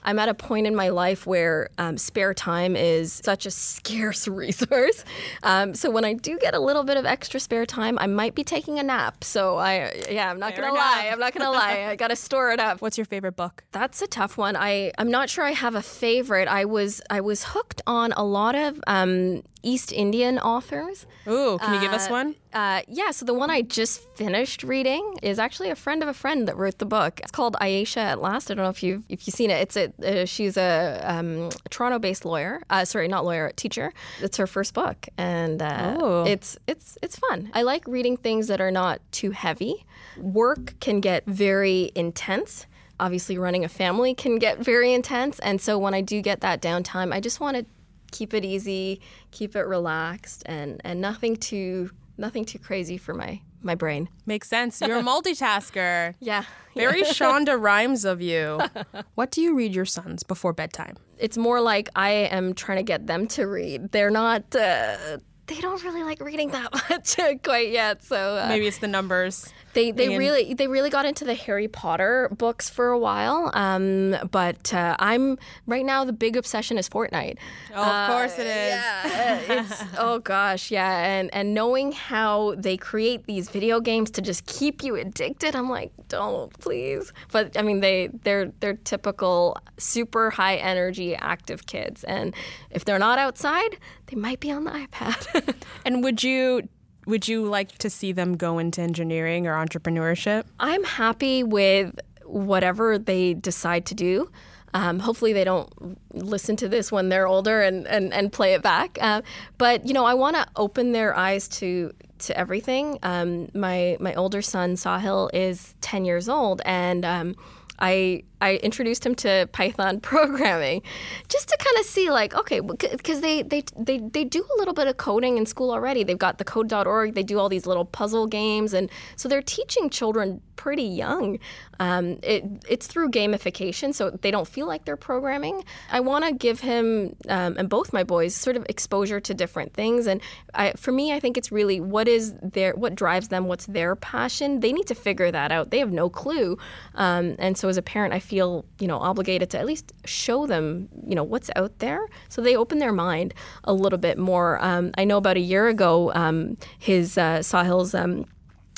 I'm 0.03 0.19
at 0.19 0.29
a 0.29 0.35
point 0.35 0.67
in 0.67 0.75
my 0.75 0.89
life 0.89 1.27
where 1.27 1.71
um, 1.79 1.99
spare 1.99 2.35
time 2.35 2.77
is 2.77 3.21
such 3.25 3.47
a 3.47 3.51
scarce 3.51 4.27
resource. 4.43 5.05
Um, 5.43 5.75
so 5.75 5.91
when 5.91 6.05
I 6.05 6.15
do 6.15 6.39
get 6.39 6.55
a 6.55 6.61
little 6.61 6.85
bit 6.85 6.97
of 6.97 7.05
extra 7.07 7.41
spare 7.41 7.67
time, 7.67 7.99
I 8.01 8.07
might 8.07 8.35
be 8.35 8.45
taking 8.45 8.79
a 8.79 8.83
nap. 8.83 9.25
So 9.25 9.57
I, 9.57 9.93
yeah, 10.11 10.31
I'm 10.31 10.39
not 10.39 10.55
Fair 10.55 10.63
gonna 10.65 10.75
enough. 10.75 10.97
lie. 10.97 11.09
I'm 11.13 11.19
not 11.19 11.35
gonna 11.35 11.51
lie. 11.51 11.87
I 11.89 11.97
gotta 11.97 12.17
store 12.17 12.51
it 12.51 12.61
up. 12.61 12.81
What's 12.81 12.99
your 12.99 13.05
favorite 13.05 13.37
book? 13.37 13.65
That's 13.73 14.01
a 14.03 14.07
tough 14.07 14.37
one. 14.39 14.57
I 14.57 14.93
I'm 14.99 15.11
not 15.11 15.29
sure 15.31 15.45
I 15.45 15.53
have 15.53 15.75
a 15.75 15.83
favorite. 15.83 16.49
I 16.49 16.65
was 16.65 17.01
I 17.11 17.21
was 17.21 17.45
hooked 17.45 17.83
on 17.87 18.13
a 18.13 18.25
lot 18.25 18.55
of 18.55 18.81
um, 18.87 19.43
East 19.63 19.93
Indian 19.93 20.39
authors. 20.39 21.07
Ooh, 21.29 21.59
can 21.59 21.75
you 21.75 21.81
give 21.81 21.93
us 21.93 22.09
uh, 22.09 22.11
one? 22.11 22.35
Uh, 22.53 22.81
yeah, 22.89 23.11
so 23.11 23.25
the 23.25 23.35
one 23.35 23.51
I 23.51 23.63
just 23.63 24.01
finished 24.17 24.63
reading 24.65 25.19
is 25.23 25.39
actually 25.39 25.71
a 25.71 25.77
friend 25.77 26.03
of 26.03 26.09
a 26.09 26.15
friend 26.15 26.49
that 26.49 26.57
wrote 26.57 26.79
the 26.79 26.87
book. 26.87 27.21
It's 27.21 27.31
called 27.31 27.57
Ayesha 27.61 28.01
at 28.01 28.21
Last. 28.21 28.51
I 28.51 28.55
don't 28.55 28.65
know 28.65 28.71
if 28.71 28.83
you've 28.83 29.05
if 29.09 29.27
you've 29.27 29.35
seen 29.35 29.51
it. 29.51 29.61
It's 29.61 29.77
a 29.77 29.89
uh, 30.05 30.24
she's 30.24 30.57
a, 30.57 31.00
um, 31.05 31.50
Toronto-based 31.70 32.24
lawyer. 32.24 32.62
Uh, 32.70 32.85
sorry, 32.85 33.09
not 33.09 33.24
lawyer, 33.24 33.53
teacher. 33.57 33.92
It's 34.20 34.37
her 34.37 34.46
first 34.46 34.74
book, 34.74 35.09
and 35.16 35.61
uh, 35.62 36.24
it's 36.26 36.59
it's 36.66 36.98
it's 37.03 37.18
fun. 37.18 37.50
I 37.55 37.62
like 37.62 37.87
reading 37.87 38.16
things 38.16 38.48
that 38.48 38.61
are 38.61 38.70
not 38.70 39.00
too 39.12 39.31
heavy. 39.31 39.85
Work 40.16 40.79
can 40.81 41.00
get 41.00 41.24
very 41.26 41.90
intense 41.94 42.66
obviously 42.98 43.38
running 43.38 43.64
a 43.64 43.68
family 43.68 44.12
can 44.12 44.38
get 44.38 44.59
very 44.59 44.92
intense 44.92 45.38
and 45.38 45.59
so 45.59 45.79
when 45.79 45.94
i 45.94 46.03
do 46.03 46.20
get 46.20 46.42
that 46.42 46.61
downtime 46.61 47.14
i 47.14 47.18
just 47.18 47.40
want 47.40 47.57
to 47.57 47.64
keep 48.11 48.35
it 48.35 48.44
easy, 48.44 49.00
keep 49.31 49.57
it 49.57 49.62
relaxed, 49.62 50.42
and 50.46 50.81
and 50.85 51.00
nothing 51.00 51.37
too 51.37 51.90
nothing 52.18 52.44
too 52.44 52.59
crazy 52.59 52.98
for 52.98 53.14
my 53.14 53.40
my 53.62 53.75
brain. 53.75 54.09
Makes 54.27 54.49
sense. 54.49 54.81
You're 54.81 54.99
a 54.99 55.03
multitasker. 55.14 56.14
yeah. 56.20 56.44
Very 56.77 57.03
Shonda 57.18 57.61
Rhimes 57.61 58.05
of 58.05 58.20
you. 58.23 58.61
What 59.16 59.31
do 59.33 59.42
you 59.42 59.55
read 59.57 59.75
your 59.75 59.85
sons 59.85 60.23
before 60.23 60.53
bedtime? 60.53 60.96
It's 61.18 61.37
more 61.37 61.61
like 61.61 61.88
I 61.96 62.11
am 62.11 62.55
trying 62.55 62.79
to 62.79 62.85
get 62.85 63.07
them 63.07 63.27
to 63.29 63.44
read. 63.46 63.92
They're 63.92 64.11
not. 64.11 64.55
Uh, 64.55 65.18
they 65.46 65.61
don't 65.61 65.83
really 65.83 66.05
like 66.05 66.20
reading 66.20 66.51
that 66.53 66.73
much 66.88 67.16
quite 67.42 67.70
yet. 67.70 68.05
So 68.05 68.16
uh, 68.37 68.46
Maybe 68.49 68.66
it's 68.68 68.79
the 68.79 68.87
numbers. 68.88 69.53
They 69.72 69.90
they 69.90 70.09
Ian. 70.09 70.18
really 70.18 70.54
they 70.54 70.66
really 70.66 70.90
got 70.90 71.04
into 71.04 71.24
the 71.24 71.35
Harry 71.35 71.68
Potter 71.68 72.28
books 72.37 72.68
for 72.68 72.88
a 72.88 72.98
while. 72.98 73.50
Um, 73.54 74.16
but 74.30 74.72
uh, 74.74 74.96
I'm 74.98 75.38
right 75.66 75.85
now 75.85 76.04
the 76.04 76.12
big 76.12 76.37
obsession 76.37 76.78
is 76.78 76.88
Fortnite. 76.88 77.38
Oh, 77.74 77.83
of 77.83 78.11
course 78.11 78.38
it 78.38 78.46
is. 78.46 78.74
Yeah, 78.74 79.38
it's 79.48 79.83
oh 79.98 80.18
gosh, 80.18 80.70
yeah, 80.70 81.04
and 81.04 81.33
and 81.33 81.54
knowing 81.54 81.92
how 81.92 82.54
they 82.56 82.76
create 82.76 83.26
these 83.26 83.48
video 83.48 83.80
games 83.80 84.11
to 84.12 84.20
just 84.20 84.46
keep 84.46 84.83
you 84.83 84.96
addicted, 84.96 85.54
I'm 85.54 85.68
like, 85.68 85.92
don't 86.09 86.52
please. 86.59 87.12
But 87.33 87.56
I 87.56 87.62
mean, 87.62 87.80
they 87.80 88.11
they're 88.24 88.52
they're 88.61 88.74
typical 88.74 89.56
super 89.78 90.30
high 90.30 90.56
energy 90.56 91.14
active 91.14 91.66
kids, 91.66 92.04
and 92.04 92.35
if 92.70 92.85
they're 92.85 92.98
not 92.98 93.18
outside, 93.18 93.78
they 94.06 94.16
might 94.16 94.40
be 94.40 94.50
on 94.50 94.64
the 94.64 94.70
iPad. 94.70 95.54
And 95.85 96.02
would 96.04 96.22
you 96.22 96.68
would 97.11 97.29
you 97.29 97.44
like 97.44 97.77
to 97.79 97.90
see 97.90 98.12
them 98.12 98.37
go 98.37 98.59
into 98.59 98.81
engineering 98.81 99.46
or 99.46 99.55
entrepreneurship? 99.55 100.44
I'm 100.59 100.85
happy 100.85 101.42
with 101.42 101.99
whatever 102.25 102.99
they 102.99 103.35
decide 103.35 103.87
to 103.87 103.94
do. 103.94 104.31
Um, 104.73 105.01
hopefully, 105.01 105.33
they 105.33 105.42
don't 105.44 105.99
listen 106.14 106.55
to 106.57 106.68
this 106.68 106.92
when 106.92 107.09
they're 107.09 107.27
older 107.27 107.61
and, 107.61 107.88
and, 107.88 108.12
and 108.12 108.33
play 108.33 108.55
it 108.55 108.62
back. 108.62 108.99
Uh, 109.01 109.23
but 109.59 109.85
you 109.87 109.92
know, 109.92 110.05
I 110.05 110.14
want 110.14 110.37
to 110.37 110.46
open 110.57 110.92
their 110.92 111.16
eyes 111.16 111.49
to 111.49 111.92
to 112.18 112.37
everything. 112.38 112.99
Um, 113.03 113.49
my 113.53 113.96
my 113.99 114.14
older 114.14 114.42
son 114.42 114.75
Sahil 114.75 115.29
is 115.33 115.75
ten 115.81 116.05
years 116.05 116.29
old, 116.29 116.62
and 116.64 117.05
um, 117.05 117.35
I 117.81 118.23
I 118.40 118.57
introduced 118.57 119.05
him 119.05 119.14
to 119.16 119.48
Python 119.53 120.00
programming, 120.11 120.83
just 121.29 121.48
to 121.48 121.57
kind 121.59 121.79
of 121.79 121.85
see 121.87 122.11
like 122.11 122.35
okay, 122.35 122.61
because 122.61 123.20
they, 123.20 123.42
they 123.42 123.62
they 123.76 123.98
they 123.98 124.24
do 124.24 124.44
a 124.57 124.59
little 124.59 124.74
bit 124.74 124.88
of 124.88 124.96
coding 124.96 125.37
in 125.38 125.46
school 125.46 125.70
already. 125.70 126.05
They've 126.05 126.18
got 126.18 126.38
the 126.38 126.44
Code.org. 126.44 127.14
They 127.14 127.22
do 127.22 127.38
all 127.38 127.48
these 127.48 127.66
little 127.66 127.85
puzzle 127.85 128.26
games, 128.26 128.72
and 128.72 128.90
so 129.16 129.29
they're 129.29 129.42
teaching 129.42 129.90
children 129.90 130.40
pretty 130.57 130.85
young. 130.85 131.38
Um, 131.79 132.18
it, 132.22 132.44
it's 132.68 132.87
through 132.87 133.11
gamification, 133.11 133.94
so 133.94 134.11
they 134.11 134.31
don't 134.31 134.46
feel 134.46 134.66
like 134.66 134.85
they're 134.85 134.98
programming. 134.98 135.64
I 135.90 136.00
want 136.00 136.26
to 136.26 136.35
give 136.35 136.61
him 136.61 137.16
um, 137.31 137.57
and 137.57 137.68
both 137.68 137.94
my 137.94 138.05
boys 138.05 138.35
sort 138.35 138.57
of 138.57 138.66
exposure 138.68 139.20
to 139.20 139.33
different 139.33 139.72
things, 139.72 140.07
and 140.07 140.20
I, 140.55 140.72
for 140.72 140.92
me, 140.92 141.12
I 141.12 141.20
think 141.20 141.38
it's 141.38 141.50
really 141.50 141.81
what 141.81 142.09
is 142.09 142.35
their 142.42 142.74
what 142.74 142.94
drives 142.94 143.29
them, 143.29 143.46
what's 143.46 143.66
their 143.66 143.96
passion. 143.96 144.61
They 144.61 144.72
need 144.72 144.87
to 144.88 144.94
figure 144.94 145.31
that 145.31 145.50
out. 145.50 145.70
They 145.70 145.79
have 145.79 145.92
no 145.92 146.11
clue, 146.11 146.59
um, 146.94 147.37
and 147.38 147.57
so 147.57 147.68
as 147.68 147.79
a 147.79 147.83
parent, 147.83 148.12
I 148.12 148.20
feel 148.31 148.64
you 148.79 148.87
know 148.87 148.99
obligated 148.99 149.51
to 149.51 149.59
at 149.59 149.66
least 149.66 149.93
show 150.05 150.47
them 150.47 150.88
you 151.05 151.16
know 151.16 151.25
what's 151.25 151.51
out 151.57 151.77
there, 151.81 152.07
so 152.29 152.40
they 152.40 152.57
open 152.57 152.79
their 152.79 152.93
mind 152.93 153.35
a 153.64 153.73
little 153.73 153.99
bit 153.99 154.19
more. 154.19 154.62
Um, 154.64 154.93
I 154.97 155.05
know 155.05 155.16
about 155.16 155.37
a 155.37 155.47
year 155.53 155.66
ago, 155.69 156.12
um, 156.14 156.57
his 156.79 157.19
uh, 157.19 157.40
Sahil's. 157.40 157.95
Um, 157.95 158.27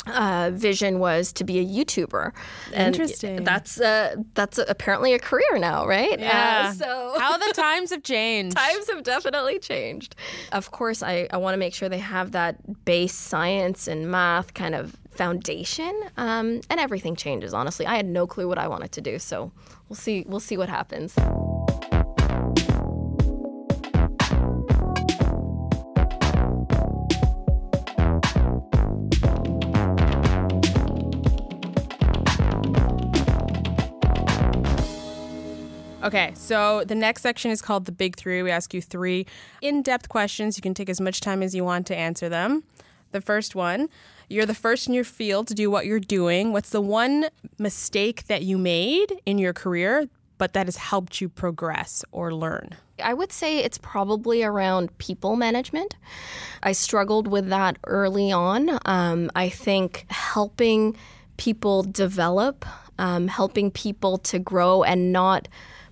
uh, 0.07 0.51
vision 0.53 0.99
was 0.99 1.33
to 1.33 1.45
be 1.45 1.61
a 1.61 1.65
YouTuber. 1.65 2.33
And 2.75 2.93
Interesting. 2.93 3.45
That's 3.45 3.81
uh, 3.81 4.17
that's 4.35 4.59
apparently 4.59 5.13
a 5.15 5.19
career 5.21 5.59
now, 5.59 5.87
right? 5.87 6.21
Uh, 6.21 6.73
so 6.73 7.15
how 7.21 7.37
the 7.37 7.53
times 7.55 7.91
have 7.91 8.03
changed. 8.03 8.57
times 8.57 8.91
have 8.91 9.05
definitely 9.05 9.61
changed. 9.61 10.17
Of 10.51 10.73
course, 10.73 11.05
I, 11.05 11.29
I 11.31 11.37
want 11.37 11.55
to 11.55 11.59
make 11.59 11.73
sure 11.73 11.89
they 11.89 11.99
have 11.99 12.33
that 12.33 12.85
base 12.85 13.15
science 13.15 13.87
and 13.87 14.11
math 14.11 14.55
kind 14.55 14.75
of 14.75 14.97
foundation, 15.15 15.93
um, 16.17 16.61
and 16.71 16.79
everything 16.81 17.17
changes. 17.17 17.55
Honestly, 17.55 17.87
I 17.87 17.97
had 17.97 18.07
no 18.07 18.27
clue 18.27 18.49
what 18.49 18.59
I 18.59 18.69
wanted 18.69 18.93
to 18.93 19.01
do, 19.01 19.19
so 19.19 19.53
we'll 19.89 19.97
see. 19.97 20.25
We'll 20.27 20.41
see 20.41 20.57
what 20.57 20.69
happens. 20.69 21.15
Okay, 36.03 36.33
so 36.35 36.83
the 36.85 36.97
next 36.97 37.23
section 37.23 37.53
is 37.53 37.63
called 37.63 37.85
the 37.85 37.93
Big 37.93 38.17
Three. 38.17 38.43
We 38.43 38.51
ask 38.51 38.75
you 38.75 38.83
three 38.83 39.25
in 39.61 39.83
depth 39.83 40.09
questions. 40.09 40.59
You 40.59 40.63
can 40.63 40.75
take 40.75 40.91
as 40.91 41.01
much 41.01 41.21
time 41.21 41.43
as 41.43 41.55
you 41.55 41.65
want 41.65 41.87
to 41.87 41.97
answer 41.97 42.29
them. 42.29 42.65
The 43.13 43.21
first 43.21 43.55
one 43.55 43.89
you're 44.33 44.47
the 44.47 44.55
first 44.55 44.89
in 44.89 44.95
your 44.95 45.05
field 45.05 45.47
to 45.49 45.55
do 45.55 45.71
what 45.71 45.87
you're 45.87 46.01
doing. 46.01 46.53
What's 46.53 46.71
the 46.71 46.81
one 46.81 47.27
mistake 47.59 48.27
that 48.27 48.43
you 48.43 48.59
made 48.59 49.21
in 49.27 49.39
your 49.39 49.53
career, 49.53 50.09
but 50.39 50.55
that 50.55 50.67
has 50.67 50.77
helped 50.77 51.21
you 51.21 51.29
progress 51.29 52.05
or 52.13 52.35
learn? 52.35 52.71
I 53.03 53.15
would 53.15 53.33
say 53.33 53.59
it's 53.59 53.79
probably 53.79 54.43
around 54.43 54.97
people 54.99 55.37
management. 55.37 55.97
I 56.63 56.73
struggled 56.73 57.27
with 57.27 57.49
that 57.49 57.77
early 57.85 58.33
on. 58.33 58.79
Um, 58.85 59.31
I 59.35 59.49
think 59.49 60.07
helping 60.09 60.97
people 61.37 61.83
develop, 61.83 62.65
um, 62.99 63.29
helping 63.29 63.71
people 63.71 64.19
to 64.19 64.39
grow, 64.39 64.83
and 64.83 65.13
not 65.13 65.49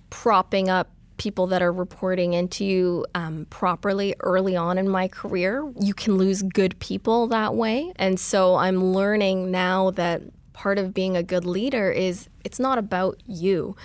propping 0.09 0.69
up 0.69 0.89
people 1.21 1.45
that 1.45 1.61
are 1.61 1.71
reporting 1.71 2.33
into 2.33 2.65
you 2.65 3.05
um, 3.13 3.45
properly 3.51 4.15
early 4.21 4.55
on 4.55 4.79
in 4.79 4.89
my 4.89 5.07
career. 5.07 5.71
You 5.79 5.93
can 5.93 6.17
lose 6.17 6.41
good 6.41 6.79
people 6.79 7.27
that 7.27 7.53
way. 7.53 7.93
And 7.97 8.19
so 8.19 8.55
I'm 8.55 8.83
learning 8.83 9.51
now 9.51 9.91
that 9.91 10.23
part 10.53 10.79
of 10.79 10.95
being 10.95 11.15
a 11.15 11.21
good 11.21 11.45
leader 11.45 11.91
is 11.91 12.27
it's 12.43 12.59
not 12.59 12.79
about 12.79 13.21
you. 13.27 13.75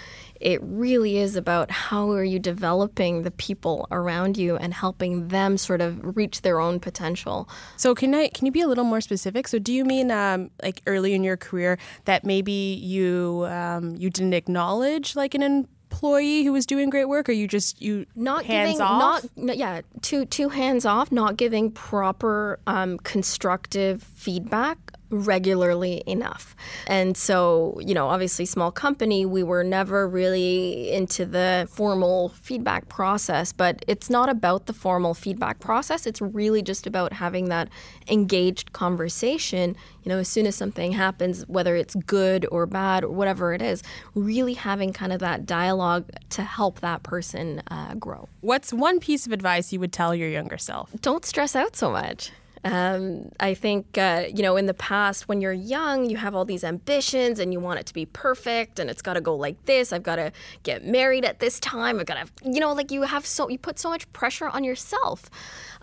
It 0.41 0.61
really 0.63 1.19
is 1.19 1.37
about 1.37 1.71
how 1.71 2.11
are 2.13 2.25
you 2.25 2.39
developing 2.39 3.21
the 3.21 3.31
people 3.31 3.87
around 3.91 4.39
you 4.39 4.57
and 4.57 4.73
helping 4.73 5.29
them 5.29 5.59
sort 5.59 5.83
of 5.83 6.17
reach 6.17 6.41
their 6.41 6.59
own 6.59 6.81
potential. 6.81 7.51
So 7.77 7.95
can 7.95 8.15
I 8.15 8.29
can 8.29 8.47
you 8.47 8.53
be 8.53 8.63
a 8.63 8.67
little 8.67 8.85
more 8.85 9.03
specific? 9.03 9.47
So 9.47 9.59
do 9.59 9.75
you 9.75 9.85
mean 9.85 10.11
um, 10.11 10.51
like 10.63 10.81
early 10.87 11.13
in 11.13 11.23
your 11.23 11.37
career 11.37 11.79
that 12.07 12.25
maybe 12.25 12.81
you 12.83 13.47
um, 13.51 13.95
you 13.97 14.09
didn't 14.09 14.35
acknowledge 14.35 15.17
like 15.17 15.35
an 15.35 15.69
employee 15.97 16.45
who 16.45 16.53
was 16.53 16.67
doing 16.67 16.91
great 16.91 17.07
work, 17.07 17.29
or 17.29 17.33
you 17.33 17.49
just 17.49 17.81
you 17.81 18.07
not 18.15 18.45
hands 18.45 18.73
giving 18.73 18.81
off? 18.83 19.37
not 19.37 19.57
yeah 19.57 19.81
two 20.03 20.25
two 20.27 20.49
hands 20.49 20.85
off 20.85 21.11
not 21.11 21.37
giving 21.37 21.71
proper 21.71 22.59
um, 22.67 22.99
constructive 22.99 24.03
feedback 24.03 24.93
regularly 25.11 26.03
enough 26.07 26.57
and 26.87 27.17
so 27.17 27.79
you 27.81 27.95
know 27.95 28.09
obviously 28.09 28.45
small 28.45 28.71
company 28.71 29.25
we 29.25 29.43
were 29.43 29.63
never 29.63 30.09
really 30.09 30.93
into 30.93 31.25
the 31.25 31.69
formal 31.71 32.31
feedback 32.31 32.89
process 32.89 33.53
but 33.53 33.85
it's 33.87 34.11
not 34.11 34.29
about 34.29 34.67
the 34.67 34.73
formal 34.73 35.15
feedback 35.15 35.61
process 35.61 36.07
it's 36.07 36.21
really 36.21 36.63
just 36.63 36.87
about 36.87 37.13
having 37.13 37.49
that 37.49 37.69
engaged 38.09 38.73
conversation 38.73 39.77
you 40.03 40.09
know 40.09 40.19
as 40.19 40.29
soon 40.29 40.47
as 40.47 40.55
something 40.57 40.93
happens 40.93 41.47
whether 41.49 41.77
it's 41.77 41.95
good 41.95 42.47
or 42.51 42.67
bad 42.67 43.05
or 43.05 43.11
whatever 43.11 43.53
it 43.53 43.63
is 43.63 43.83
really 44.15 44.55
having 44.55 44.93
kind 44.93 45.13
of 45.13 45.21
that 45.21 45.47
dialogue 45.47 46.09
to 46.31 46.43
help 46.43 46.81
that 46.81 47.03
person 47.03 47.63
uh, 47.71 47.95
grow 47.95 48.29
What's 48.47 48.73
one 48.73 49.01
piece 49.01 49.27
of 49.27 49.33
advice 49.33 49.73
you 49.73 49.81
would 49.81 49.93
tell 49.93 50.15
your 50.15 50.29
younger 50.29 50.57
self? 50.57 50.93
don't 51.01 51.25
stress 51.25 51.57
out 51.57 51.75
so 51.75 51.91
much. 51.91 52.31
Um, 52.67 53.31
I 53.39 53.55
think, 53.55 53.97
uh, 53.97 54.25
you 54.35 54.43
know, 54.43 54.57
in 54.57 54.67
the 54.67 54.75
past, 54.75 55.29
when 55.29 55.41
you're 55.41 55.53
young, 55.53 56.11
you 56.11 56.17
have 56.17 56.35
all 56.35 56.45
these 56.45 56.65
ambitions 56.65 57.39
and 57.39 57.53
you 57.53 57.61
want 57.61 57.79
it 57.79 57.87
to 57.87 57.95
be 57.95 58.07
perfect 58.07 58.79
and 58.79 58.91
it's 58.91 59.03
got 59.03 59.15
to 59.15 59.21
go 59.21 59.37
like 59.37 59.65
this. 59.67 59.93
I've 59.93 60.03
got 60.03 60.17
to 60.17 60.33
get 60.63 60.85
married 60.85 61.25
at 61.25 61.39
this 61.39 61.61
time. 61.61 62.01
I've 62.01 62.07
got 62.07 62.27
to, 62.27 62.51
you 62.51 62.59
know, 62.61 62.73
like 62.73 62.91
you 62.91 63.03
have 63.03 63.25
so, 63.25 63.49
you 63.49 63.59
put 63.59 63.79
so 63.79 63.91
much 63.91 64.11
pressure 64.13 64.49
on 64.49 64.65
yourself. 64.65 65.31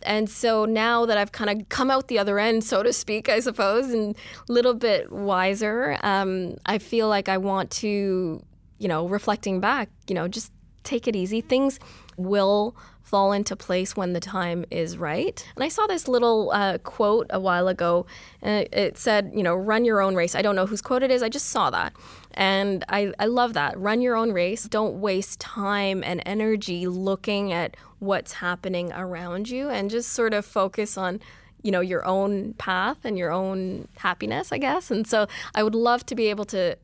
And 0.03 0.29
so 0.29 0.65
now 0.65 1.05
that 1.05 1.17
I've 1.17 1.31
kind 1.31 1.49
of 1.49 1.69
come 1.69 1.89
out 1.89 2.09
the 2.09 2.19
other 2.19 2.37
end, 2.37 2.63
so 2.63 2.83
to 2.83 2.91
speak, 2.91 3.29
I 3.29 3.39
suppose, 3.39 3.91
and 3.91 4.15
a 4.49 4.51
little 4.51 4.73
bit 4.73 5.11
wiser, 5.11 5.97
um, 6.03 6.57
I 6.65 6.79
feel 6.79 7.07
like 7.07 7.29
I 7.29 7.37
want 7.37 7.71
to, 7.71 8.43
you 8.79 8.87
know, 8.87 9.07
reflecting 9.07 9.61
back, 9.61 9.89
you 10.09 10.15
know, 10.15 10.27
just 10.27 10.51
take 10.83 11.07
it 11.07 11.15
easy. 11.15 11.41
Things 11.41 11.79
will 12.17 12.75
fall 13.03 13.31
into 13.31 13.55
place 13.55 13.95
when 13.95 14.13
the 14.13 14.19
time 14.19 14.65
is 14.71 14.97
right. 14.97 15.45
And 15.55 15.63
I 15.63 15.67
saw 15.67 15.85
this 15.85 16.07
little 16.07 16.51
uh, 16.51 16.79
quote 16.79 17.27
a 17.29 17.39
while 17.39 17.67
ago, 17.67 18.05
and 18.41 18.67
it, 18.71 18.97
said, 18.97 19.31
you 19.35 19.43
know, 19.43 19.53
run 19.53 19.85
your 19.85 20.01
own 20.01 20.15
race. 20.15 20.33
I 20.33 20.41
don't 20.41 20.55
know 20.55 20.65
whose 20.65 20.81
quote 20.81 21.03
it 21.03 21.11
is, 21.11 21.21
I 21.21 21.29
just 21.29 21.49
saw 21.49 21.69
that. 21.69 21.93
And 22.33 22.83
I, 22.89 23.13
I 23.19 23.25
love 23.25 23.53
that. 23.53 23.77
Run 23.77 24.01
your 24.01 24.15
own 24.15 24.31
race. 24.31 24.63
Don't 24.63 24.99
waste 24.99 25.39
time 25.39 26.03
and 26.03 26.23
energy 26.25 26.87
looking 26.87 27.51
at 27.51 27.77
what's 27.99 28.33
happening 28.33 28.91
around 28.93 29.49
you 29.49 29.69
and 29.69 29.89
just 29.89 30.09
sort 30.09 30.33
of 30.33 30.45
focus 30.45 30.97
on 30.97 31.19
you 31.61 31.71
know 31.71 31.79
your 31.79 32.05
own 32.05 32.53
path 32.55 32.97
and 33.05 33.17
your 33.17 33.31
own 33.31 33.87
happiness 33.99 34.51
i 34.51 34.57
guess 34.57 34.91
and 34.91 35.07
so 35.07 35.25
i 35.55 35.63
would 35.63 35.73
love 35.73 36.05
to 36.05 36.13
be 36.13 36.27
able 36.27 36.43
to 36.43 36.75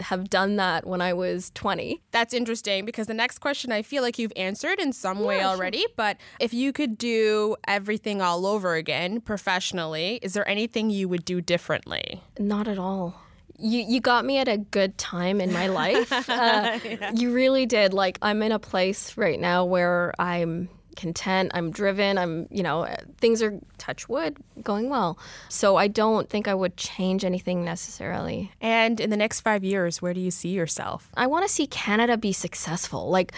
have 0.00 0.28
done 0.28 0.56
that 0.56 0.86
when 0.86 1.00
i 1.00 1.12
was 1.12 1.50
20 1.54 2.00
That's 2.10 2.34
interesting 2.34 2.84
because 2.84 3.06
the 3.06 3.14
next 3.14 3.38
question 3.38 3.72
I 3.72 3.82
feel 3.82 4.02
like 4.02 4.18
you've 4.18 4.32
answered 4.36 4.78
in 4.80 4.92
some 4.92 5.20
way 5.20 5.42
already. 5.42 5.84
But 5.96 6.16
if 6.40 6.52
you 6.52 6.72
could 6.72 6.98
do 6.98 7.56
everything 7.66 8.20
all 8.20 8.44
over 8.46 8.74
again 8.74 9.20
professionally, 9.20 10.18
is 10.22 10.32
there 10.34 10.48
anything 10.48 10.90
you 10.90 11.08
would 11.08 11.24
do 11.24 11.40
differently? 11.40 12.22
Not 12.38 12.68
at 12.68 12.78
all. 12.78 13.20
You 13.58 13.80
you 13.80 14.00
got 14.00 14.24
me 14.24 14.38
at 14.38 14.48
a 14.48 14.58
good 14.58 14.98
time 14.98 15.40
in 15.40 15.52
my 15.52 15.66
life. 15.68 16.12
Uh, 16.28 16.78
You 17.14 17.32
really 17.32 17.66
did. 17.66 17.92
Like 17.94 18.18
I'm 18.22 18.42
in 18.42 18.52
a 18.52 18.58
place 18.58 19.16
right 19.16 19.40
now 19.40 19.64
where 19.64 20.12
I'm 20.18 20.68
content. 20.98 21.52
I'm 21.54 21.70
driven. 21.70 22.18
I'm, 22.18 22.46
you 22.50 22.62
know, 22.62 22.86
things 23.16 23.42
are, 23.42 23.58
touch 23.78 24.08
wood, 24.08 24.36
going 24.62 24.90
well. 24.90 25.18
So 25.48 25.76
I 25.76 25.88
don't 25.88 26.28
think 26.28 26.46
I 26.46 26.54
would 26.54 26.76
change 26.76 27.24
anything 27.24 27.64
necessarily. 27.64 28.52
And 28.60 29.00
in 29.00 29.08
the 29.08 29.16
next 29.16 29.40
five 29.40 29.64
years, 29.64 30.02
where 30.02 30.12
do 30.12 30.20
you 30.20 30.30
see 30.30 30.50
yourself? 30.50 31.08
I 31.16 31.26
want 31.26 31.46
to 31.46 31.52
see 31.52 31.66
Canada 31.66 32.18
be 32.18 32.32
successful. 32.32 33.08
Like, 33.08 33.32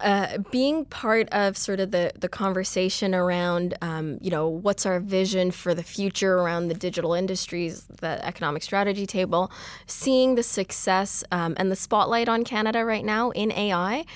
uh, 0.00 0.38
being 0.50 0.86
part 0.86 1.28
of 1.28 1.58
sort 1.58 1.78
of 1.78 1.90
the, 1.90 2.10
the 2.18 2.28
conversation 2.28 3.14
around, 3.14 3.76
um, 3.82 4.18
you 4.22 4.30
know, 4.30 4.48
what's 4.48 4.86
our 4.86 4.98
vision 4.98 5.50
for 5.50 5.74
the 5.74 5.82
future 5.82 6.38
around 6.38 6.68
the 6.68 6.74
digital 6.74 7.12
industries, 7.12 7.84
the 8.00 8.24
economic 8.24 8.62
strategy 8.62 9.06
table, 9.06 9.50
seeing 9.86 10.36
the 10.36 10.42
success 10.42 11.22
um, 11.32 11.54
and 11.58 11.70
the 11.70 11.76
spotlight 11.76 12.28
on 12.30 12.44
Canada 12.44 12.82
right 12.84 13.04
now 13.04 13.30
in 13.30 13.52
AI, 13.52 14.06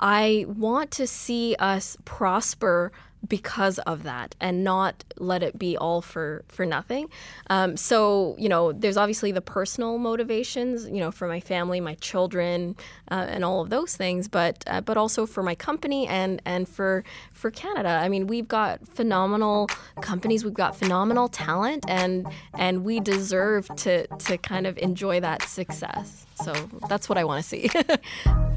I 0.00 0.44
want 0.48 0.90
to 0.92 1.06
see 1.06 1.56
us 1.58 1.96
prosper 2.04 2.92
because 3.28 3.78
of 3.80 4.02
that 4.02 4.34
and 4.40 4.64
not 4.64 5.04
let 5.16 5.42
it 5.42 5.58
be 5.58 5.76
all 5.76 6.02
for 6.02 6.44
for 6.48 6.66
nothing. 6.66 7.08
Um, 7.48 7.76
so 7.76 8.36
you 8.38 8.48
know 8.48 8.72
there's 8.72 8.96
obviously 8.96 9.32
the 9.32 9.40
personal 9.40 9.98
motivations 9.98 10.86
you 10.88 11.00
know 11.00 11.10
for 11.10 11.28
my 11.28 11.40
family 11.40 11.80
my 11.80 11.94
children 11.96 12.76
uh, 13.10 13.26
and 13.28 13.44
all 13.44 13.60
of 13.60 13.70
those 13.70 13.96
things 13.96 14.28
but 14.28 14.64
uh, 14.66 14.80
but 14.80 14.96
also 14.96 15.26
for 15.26 15.42
my 15.42 15.54
company 15.54 16.06
and 16.06 16.42
and 16.44 16.68
for 16.68 17.04
for 17.32 17.50
Canada. 17.50 17.88
I 17.88 18.08
mean 18.08 18.26
we've 18.26 18.48
got 18.48 18.86
phenomenal 18.86 19.68
companies 20.00 20.44
we've 20.44 20.54
got 20.54 20.76
phenomenal 20.76 21.28
talent 21.28 21.84
and 21.88 22.26
and 22.54 22.84
we 22.84 23.00
deserve 23.00 23.68
to 23.76 24.06
to 24.06 24.38
kind 24.38 24.66
of 24.66 24.76
enjoy 24.78 25.20
that 25.20 25.42
success. 25.42 26.26
So 26.42 26.52
that's 26.88 27.08
what 27.08 27.16
I 27.16 27.24
want 27.24 27.42
to 27.42 27.48
see 27.48 27.70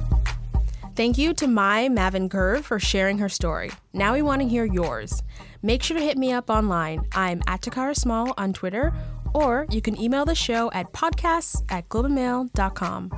Thank 0.98 1.20
you 1.20 1.36
to 1.36 1.46
Mai 1.46 1.90
Mavinkurve 1.90 2.64
for 2.64 2.80
sharing 2.80 3.20
her 3.20 3.30
story. 3.30 3.70
Now 3.94 4.14
we 4.14 4.24
want 4.24 4.42
to 4.42 4.48
hear 4.48 4.66
yours. 4.66 5.22
Make 5.62 5.84
sure 5.84 5.96
to 5.96 6.04
hit 6.04 6.18
me 6.18 6.32
up 6.32 6.50
online. 6.50 7.06
I'm 7.12 7.44
at 7.46 7.62
Takara 7.62 7.96
Small 7.96 8.34
on 8.36 8.52
Twitter, 8.52 8.92
or 9.36 9.68
you 9.70 9.80
can 9.80 10.02
email 10.02 10.26
the 10.26 10.34
show 10.34 10.72
at 10.72 10.92
podcasts 10.94 11.64
at 11.70 11.88
globeandmail.com. 11.90 13.12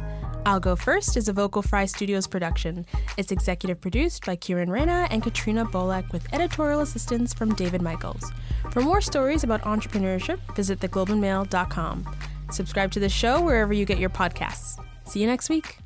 I'll 0.45 0.59
Go 0.59 0.75
First 0.75 1.15
is 1.15 1.29
a 1.29 1.33
Vocal 1.33 1.61
Fry 1.61 1.85
Studios 1.85 2.27
production. 2.27 2.85
It's 3.15 3.31
executive 3.31 3.79
produced 3.79 4.25
by 4.25 4.35
Kieran 4.35 4.69
Reyna 4.69 5.07
and 5.09 5.23
Katrina 5.23 5.63
Bolek 5.63 6.11
with 6.11 6.27
editorial 6.33 6.81
assistance 6.81 7.33
from 7.33 7.55
David 7.55 7.81
Michaels. 7.81 8.29
For 8.71 8.81
more 8.81 8.99
stories 8.99 9.45
about 9.45 9.61
entrepreneurship, 9.61 10.39
visit 10.53 10.81
theglobeandmail.com. 10.81 12.15
Subscribe 12.51 12.91
to 12.91 12.99
the 12.99 13.07
show 13.07 13.41
wherever 13.41 13.71
you 13.71 13.85
get 13.85 13.99
your 13.99 14.09
podcasts. 14.09 14.83
See 15.05 15.21
you 15.21 15.27
next 15.27 15.47
week. 15.47 15.77